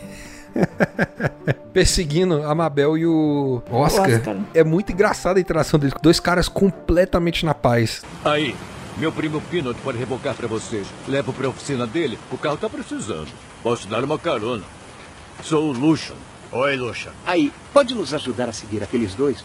Perseguindo 1.72 2.42
a 2.42 2.54
Mabel 2.54 2.98
e 2.98 3.06
o 3.06 3.62
Oscar. 3.70 4.10
Oscar. 4.10 4.36
É 4.52 4.62
muito 4.62 4.92
engraçada 4.92 5.38
a 5.38 5.40
interação 5.40 5.78
deles. 5.78 5.94
Dois 6.02 6.20
caras 6.20 6.48
completamente 6.48 7.46
na 7.46 7.54
paz. 7.54 8.02
Aí, 8.24 8.54
meu 8.98 9.10
primo 9.10 9.40
Peanut 9.50 9.80
pode 9.80 9.96
rebocar 9.96 10.34
pra 10.34 10.46
vocês. 10.46 10.86
Levo 11.08 11.32
pra 11.32 11.48
oficina 11.48 11.86
dele. 11.86 12.18
O 12.30 12.36
carro 12.36 12.56
tá 12.58 12.68
precisando. 12.68 13.28
Posso 13.62 13.88
dar 13.88 14.04
uma 14.04 14.18
carona. 14.18 14.64
Sou 15.42 15.70
o 15.70 15.72
Lucian. 15.72 16.16
Oi, 16.52 16.76
Lucian. 16.76 17.12
Aí, 17.24 17.52
pode 17.72 17.94
nos 17.94 18.12
ajudar 18.12 18.48
a 18.48 18.52
seguir 18.52 18.82
aqueles 18.82 19.14
dois? 19.14 19.44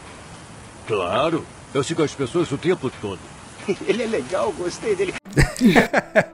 Claro. 0.88 1.46
Eu 1.74 1.84
sigo 1.84 2.04
as 2.04 2.14
pessoas 2.14 2.52
o 2.52 2.58
tempo 2.58 2.92
todo. 3.02 3.20
Ele 3.88 4.04
é 4.04 4.08
legal, 4.08 4.54
gostei 4.58 4.96
dele. 4.96 5.14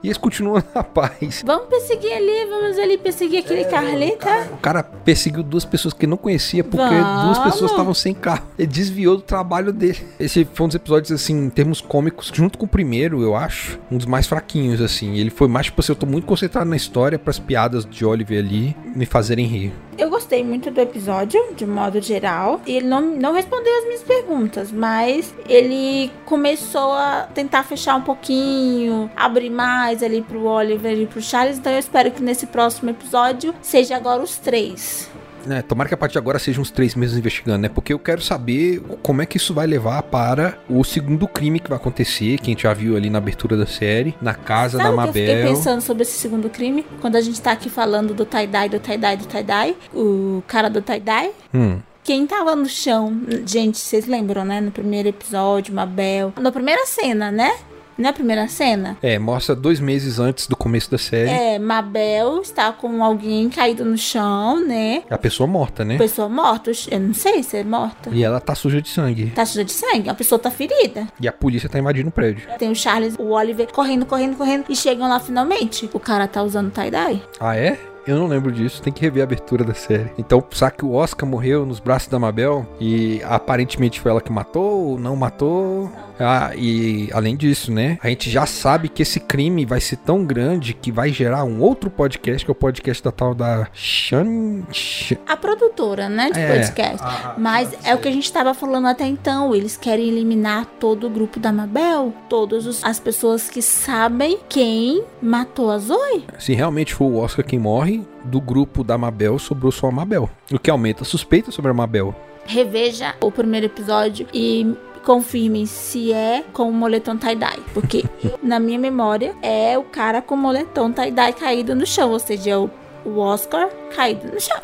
E 0.02 0.08
eles 0.08 0.18
continuam 0.18 0.62
na 0.74 0.82
paz. 0.82 1.42
Vamos 1.44 1.68
perseguir 1.68 2.12
ali, 2.12 2.46
vamos 2.48 2.78
ali 2.78 2.98
perseguir 2.98 3.40
aquele 3.40 3.64
Carlita. 3.64 4.48
O 4.52 4.56
cara 4.56 4.82
perseguiu 4.82 5.42
duas 5.42 5.64
pessoas 5.64 5.94
que 5.94 6.04
ele 6.04 6.10
não 6.10 6.16
conhecia 6.16 6.62
porque 6.62 6.84
Vamos. 6.84 7.24
duas 7.24 7.38
pessoas 7.38 7.70
estavam 7.70 7.94
sem 7.94 8.14
carro. 8.14 8.46
Ele 8.58 8.66
desviou 8.66 9.16
do 9.16 9.22
trabalho 9.22 9.72
dele. 9.72 9.98
Esse 10.18 10.44
foi 10.44 10.64
um 10.64 10.68
dos 10.68 10.74
episódios, 10.76 11.12
assim, 11.12 11.36
em 11.36 11.50
termos 11.50 11.80
cômicos, 11.80 12.30
junto 12.32 12.58
com 12.58 12.64
o 12.64 12.68
primeiro, 12.68 13.22
eu 13.22 13.36
acho, 13.36 13.78
um 13.90 13.96
dos 13.96 14.06
mais 14.06 14.26
fraquinhos, 14.26 14.80
assim. 14.80 15.16
Ele 15.16 15.30
foi 15.30 15.48
mais, 15.48 15.66
tipo 15.66 15.80
assim, 15.80 15.92
eu 15.92 15.96
tô 15.96 16.06
muito 16.06 16.26
concentrado 16.26 16.68
na 16.68 16.76
história 16.76 17.18
pras 17.18 17.38
piadas 17.38 17.84
de 17.84 18.04
Oliver 18.04 18.38
ali 18.38 18.76
me 18.94 19.06
fazerem 19.06 19.46
rir. 19.46 19.72
Eu 19.98 20.08
gostei 20.08 20.42
muito 20.42 20.70
do 20.70 20.80
episódio, 20.80 21.40
de 21.54 21.66
modo 21.66 22.00
geral. 22.00 22.60
E 22.66 22.76
ele 22.76 22.86
não, 22.86 23.00
não 23.00 23.32
respondeu 23.34 23.72
as 23.78 23.84
minhas 23.84 24.02
perguntas, 24.02 24.72
mas 24.72 25.34
ele 25.48 26.10
começou 26.24 26.92
a 26.92 27.21
tentar 27.34 27.62
fechar 27.64 27.94
um 27.96 28.02
pouquinho, 28.02 29.10
abrir 29.16 29.50
mais 29.50 30.02
ali 30.02 30.22
pro 30.22 30.44
Oliver 30.44 30.96
e 30.98 31.06
pro 31.06 31.20
Charles. 31.22 31.58
Então 31.58 31.72
eu 31.72 31.78
espero 31.78 32.10
que 32.10 32.22
nesse 32.22 32.46
próximo 32.46 32.90
episódio 32.90 33.54
seja 33.62 33.96
agora 33.96 34.22
os 34.22 34.36
três. 34.36 35.10
É, 35.50 35.60
tomara 35.60 35.88
que 35.88 35.94
a 35.94 35.96
partir 35.96 36.12
de 36.12 36.18
agora 36.18 36.38
sejam 36.38 36.62
uns 36.62 36.70
três 36.70 36.94
meses 36.94 37.18
investigando, 37.18 37.58
né? 37.58 37.68
Porque 37.68 37.92
eu 37.92 37.98
quero 37.98 38.22
saber 38.22 38.80
como 39.02 39.22
é 39.22 39.26
que 39.26 39.38
isso 39.38 39.52
vai 39.52 39.66
levar 39.66 40.00
para 40.04 40.56
o 40.70 40.84
segundo 40.84 41.26
crime 41.26 41.58
que 41.58 41.68
vai 41.68 41.76
acontecer, 41.78 42.38
que 42.38 42.44
a 42.44 42.52
gente 42.52 42.62
já 42.62 42.72
viu 42.72 42.96
ali 42.96 43.10
na 43.10 43.18
abertura 43.18 43.56
da 43.56 43.66
série, 43.66 44.14
na 44.22 44.34
casa 44.34 44.78
Sabe 44.78 44.84
da 44.88 44.94
o 44.94 45.02
que 45.02 45.08
eu 45.08 45.12
fiquei 45.12 45.34
Mabel. 45.38 45.54
pensando 45.56 45.80
sobre 45.80 46.04
esse 46.04 46.12
segundo 46.16 46.48
crime? 46.48 46.86
Quando 47.00 47.16
a 47.16 47.20
gente 47.20 47.40
tá 47.42 47.50
aqui 47.50 47.68
falando 47.68 48.14
do 48.14 48.24
tie-dye, 48.24 48.68
do 48.68 48.78
tie-dye, 48.78 49.16
do 49.16 49.26
tie-dye, 49.26 49.76
o 49.92 50.44
cara 50.46 50.70
do 50.70 50.80
tie-dye, 50.80 51.32
Hum. 51.52 51.80
Quem 52.04 52.26
tava 52.26 52.56
no 52.56 52.68
chão, 52.68 53.16
gente, 53.46 53.78
vocês 53.78 54.06
lembram, 54.06 54.44
né? 54.44 54.60
No 54.60 54.72
primeiro 54.72 55.08
episódio, 55.08 55.72
Mabel. 55.72 56.32
Na 56.40 56.50
primeira 56.50 56.84
cena, 56.84 57.30
né? 57.30 57.52
Na 57.96 58.12
primeira 58.12 58.48
cena. 58.48 58.96
É, 59.00 59.18
mostra 59.18 59.54
dois 59.54 59.78
meses 59.78 60.18
antes 60.18 60.48
do 60.48 60.56
começo 60.56 60.90
da 60.90 60.98
série. 60.98 61.30
É, 61.30 61.58
Mabel 61.60 62.40
está 62.40 62.72
com 62.72 63.04
alguém 63.04 63.48
caído 63.48 63.84
no 63.84 63.96
chão, 63.96 64.66
né? 64.66 65.04
A 65.08 65.18
pessoa 65.18 65.46
morta, 65.46 65.84
né? 65.84 65.96
Pessoa 65.96 66.28
morta. 66.28 66.72
Eu 66.90 66.98
não 66.98 67.14
sei 67.14 67.42
se 67.44 67.58
é 67.58 67.62
morta. 67.62 68.10
E 68.10 68.24
ela 68.24 68.40
tá 68.40 68.54
suja 68.56 68.82
de 68.82 68.88
sangue. 68.88 69.30
Tá 69.30 69.46
suja 69.46 69.64
de 69.64 69.72
sangue. 69.72 70.08
A 70.08 70.14
pessoa 70.14 70.38
tá 70.40 70.50
ferida. 70.50 71.06
E 71.20 71.28
a 71.28 71.32
polícia 71.32 71.68
tá 71.68 71.78
invadindo 71.78 72.08
o 72.08 72.12
prédio. 72.12 72.48
Tem 72.58 72.70
o 72.70 72.74
Charles, 72.74 73.14
o 73.16 73.30
Oliver 73.30 73.70
correndo, 73.70 74.06
correndo, 74.06 74.36
correndo. 74.36 74.64
E 74.68 74.74
chegam 74.74 75.08
lá 75.08 75.20
finalmente. 75.20 75.88
O 75.92 76.00
cara 76.00 76.26
tá 76.26 76.42
usando 76.42 76.72
tie-dye. 76.72 77.22
Ah, 77.38 77.56
é? 77.56 77.78
Eu 78.06 78.16
não 78.16 78.26
lembro 78.26 78.50
disso, 78.50 78.82
tem 78.82 78.92
que 78.92 79.00
rever 79.00 79.22
a 79.22 79.24
abertura 79.24 79.62
da 79.62 79.74
série. 79.74 80.10
Então, 80.18 80.42
será 80.50 80.70
que 80.72 80.84
o 80.84 80.92
Oscar 80.92 81.28
morreu 81.28 81.64
nos 81.64 81.78
braços 81.78 82.08
da 82.08 82.18
Mabel? 82.18 82.66
E 82.80 83.22
aparentemente 83.24 84.00
foi 84.00 84.10
ela 84.10 84.20
que 84.20 84.32
matou 84.32 84.90
ou 84.90 84.98
não 84.98 85.14
matou? 85.14 85.90
Ah, 86.22 86.52
e 86.56 87.08
além 87.12 87.36
disso, 87.36 87.72
né? 87.72 87.98
A 88.02 88.08
gente 88.08 88.30
já 88.30 88.46
sabe 88.46 88.88
que 88.88 89.02
esse 89.02 89.18
crime 89.20 89.64
vai 89.66 89.80
ser 89.80 89.96
tão 89.96 90.24
grande 90.24 90.72
que 90.74 90.92
vai 90.92 91.10
gerar 91.12 91.44
um 91.44 91.60
outro 91.60 91.90
podcast, 91.90 92.44
que 92.44 92.50
é 92.50 92.52
o 92.52 92.54
podcast 92.54 93.02
da 93.02 93.10
tal 93.10 93.34
da 93.34 93.66
Shan. 93.72 94.62
Shan- 94.70 95.16
A 95.26 95.36
produtora, 95.36 96.08
né? 96.08 96.30
De 96.30 96.38
É. 96.40 96.56
podcast. 96.58 97.06
Mas 97.38 97.70
é 97.84 97.94
o 97.94 97.98
que 97.98 98.08
a 98.08 98.12
gente 98.12 98.32
tava 98.32 98.54
falando 98.54 98.86
até 98.88 99.06
então. 99.06 99.54
Eles 99.54 99.76
querem 99.76 100.08
eliminar 100.08 100.66
todo 100.78 101.06
o 101.06 101.10
grupo 101.10 101.40
da 101.40 101.52
Mabel. 101.52 102.12
Todas 102.28 102.82
as 102.84 102.98
pessoas 103.00 103.48
que 103.48 103.62
sabem 103.62 104.38
quem 104.48 105.02
matou 105.20 105.70
a 105.70 105.78
Zoe. 105.78 106.24
Se 106.38 106.52
realmente 106.54 106.94
for 106.94 107.06
o 107.06 107.16
Oscar 107.18 107.44
quem 107.44 107.58
morre, 107.58 108.02
do 108.24 108.40
grupo 108.40 108.84
da 108.84 108.96
Mabel 108.96 109.38
sobrou 109.38 109.72
só 109.72 109.88
a 109.88 109.92
Mabel. 109.92 110.30
O 110.52 110.58
que 110.58 110.70
aumenta 110.70 111.02
a 111.02 111.06
suspeita 111.06 111.50
sobre 111.50 111.70
a 111.70 111.74
Mabel. 111.74 112.14
reveja 112.44 113.14
o 113.20 113.30
primeiro 113.30 113.66
episódio 113.66 114.26
e 114.34 114.74
confirmem 115.02 115.66
se 115.66 116.12
é 116.12 116.44
com 116.52 116.68
o 116.68 116.72
moletom 116.72 117.16
tie-dye. 117.16 117.62
Porque, 117.74 118.04
na 118.42 118.58
minha 118.58 118.78
memória, 118.78 119.34
é 119.42 119.76
o 119.76 119.84
cara 119.84 120.22
com 120.22 120.34
o 120.34 120.38
moletom 120.38 120.90
tie-dye 120.92 121.32
caído 121.32 121.74
no 121.74 121.86
chão. 121.86 122.10
Ou 122.10 122.18
seja, 122.18 122.50
é 122.50 122.56
o, 122.56 122.70
o 123.04 123.18
Oscar 123.18 123.68
caído 123.94 124.32
no 124.32 124.40
chão. 124.40 124.60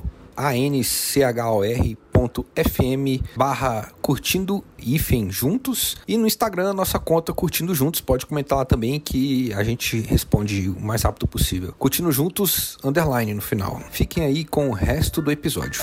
anchor.fm 2.20 3.22
barra 3.36 3.90
curtindo 4.02 4.64
hífen 4.78 5.30
juntos. 5.30 5.96
E 6.06 6.16
no 6.16 6.26
Instagram 6.26 6.72
nossa 6.72 6.98
conta 6.98 7.32
curtindo 7.32 7.74
juntos. 7.74 8.00
Pode 8.00 8.26
comentar 8.26 8.58
lá 8.58 8.64
também 8.64 8.98
que 9.00 9.52
a 9.54 9.62
gente 9.62 10.00
responde 10.00 10.68
o 10.68 10.80
mais 10.80 11.02
rápido 11.02 11.26
possível. 11.26 11.74
Curtindo 11.78 12.10
juntos 12.12 12.78
underline 12.84 13.34
no 13.34 13.42
final. 13.42 13.80
Fiquem 13.90 14.24
aí 14.24 14.44
com 14.44 14.68
o 14.68 14.72
resto 14.72 15.22
do 15.22 15.30
episódio. 15.30 15.82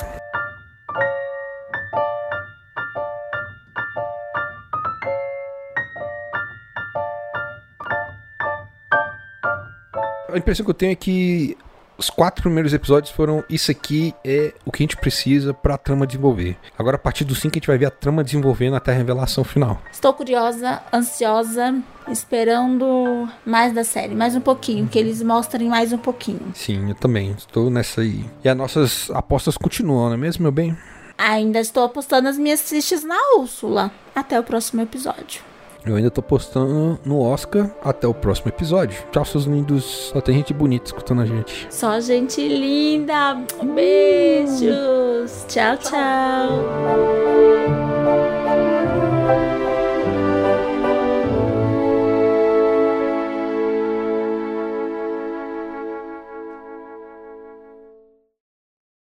A 10.30 10.38
impressão 10.38 10.64
que 10.64 10.70
eu 10.70 10.76
tenho 10.76 10.92
é 10.92 10.96
que 10.96 11.58
os 11.98 12.10
quatro 12.10 12.44
primeiros 12.44 12.74
episódios 12.74 13.12
foram 13.12 13.44
isso 13.50 13.72
aqui 13.72 14.14
é 14.24 14.54
o 14.66 14.72
que 14.72 14.84
a 14.84 14.86
gente 14.86 14.98
precisa 14.98 15.54
para 15.54 15.76
a 15.76 15.78
trama 15.78 16.06
desenvolver. 16.06 16.58
Agora 16.78 16.96
a 16.96 17.00
partir 17.00 17.24
do 17.24 17.34
5 17.34 17.48
a 17.48 17.58
gente 17.58 17.68
vai 17.68 17.78
ver 17.78 17.88
a 17.88 17.92
trama 17.92 18.24
desenvolvendo 18.24 18.76
até 18.76 18.92
a 18.92 18.96
revelação 18.96 19.44
final. 19.44 19.82
Estou 19.92 20.14
curiosa, 20.14 20.82
ansiosa, 20.94 21.76
esperando 22.10 23.28
mais 23.46 23.74
da 23.74 23.84
série, 23.84 24.16
mais 24.16 24.36
um 24.36 24.42
pouquinho, 24.42 24.88
que 24.88 25.00
eles 25.00 25.22
mostrem 25.24 25.70
mais 25.70 25.92
um 25.92 25.98
pouquinho. 25.98 26.52
Sim, 26.54 26.90
eu 26.90 26.96
também 26.96 27.32
estou 27.32 27.70
nessa 27.70 28.02
aí. 28.02 28.26
E 28.44 28.50
as 28.50 28.56
nossas 28.56 29.10
apostas 29.12 29.58
continuam, 29.58 30.08
não 30.08 30.14
é 30.14 30.18
mesmo, 30.18 30.44
meu 30.44 30.52
bem? 30.52 30.78
Ainda 31.18 31.60
estou 31.60 31.84
apostando 31.84 32.28
as 32.28 32.38
minhas 32.38 32.62
fichas 32.62 33.04
na 33.04 33.18
Úrsula. 33.38 33.92
Até 34.14 34.40
o 34.40 34.44
próximo 34.44 34.82
episódio. 34.82 35.47
Eu 35.92 35.96
ainda 35.96 36.12
tô 36.12 36.22
postando 36.22 37.00
no 37.06 37.22
Oscar. 37.22 37.70
Até 37.82 38.08
o 38.08 38.14
próximo 38.14 38.50
episódio. 38.50 39.02
Tchau, 39.12 39.26
seus 39.26 39.46
lindos. 39.46 40.12
Só 40.14 40.22
tem 40.22 40.36
gente 40.36 40.54
bonita 40.54 40.86
escutando 40.88 41.22
a 41.22 41.26
gente. 41.26 41.68
Só 41.70 42.00
gente 42.00 42.48
linda. 42.48 43.36
Beijos. 43.76 45.46
tchau. 45.48 45.78
tchau. 45.78 45.92
tchau. 45.92 47.18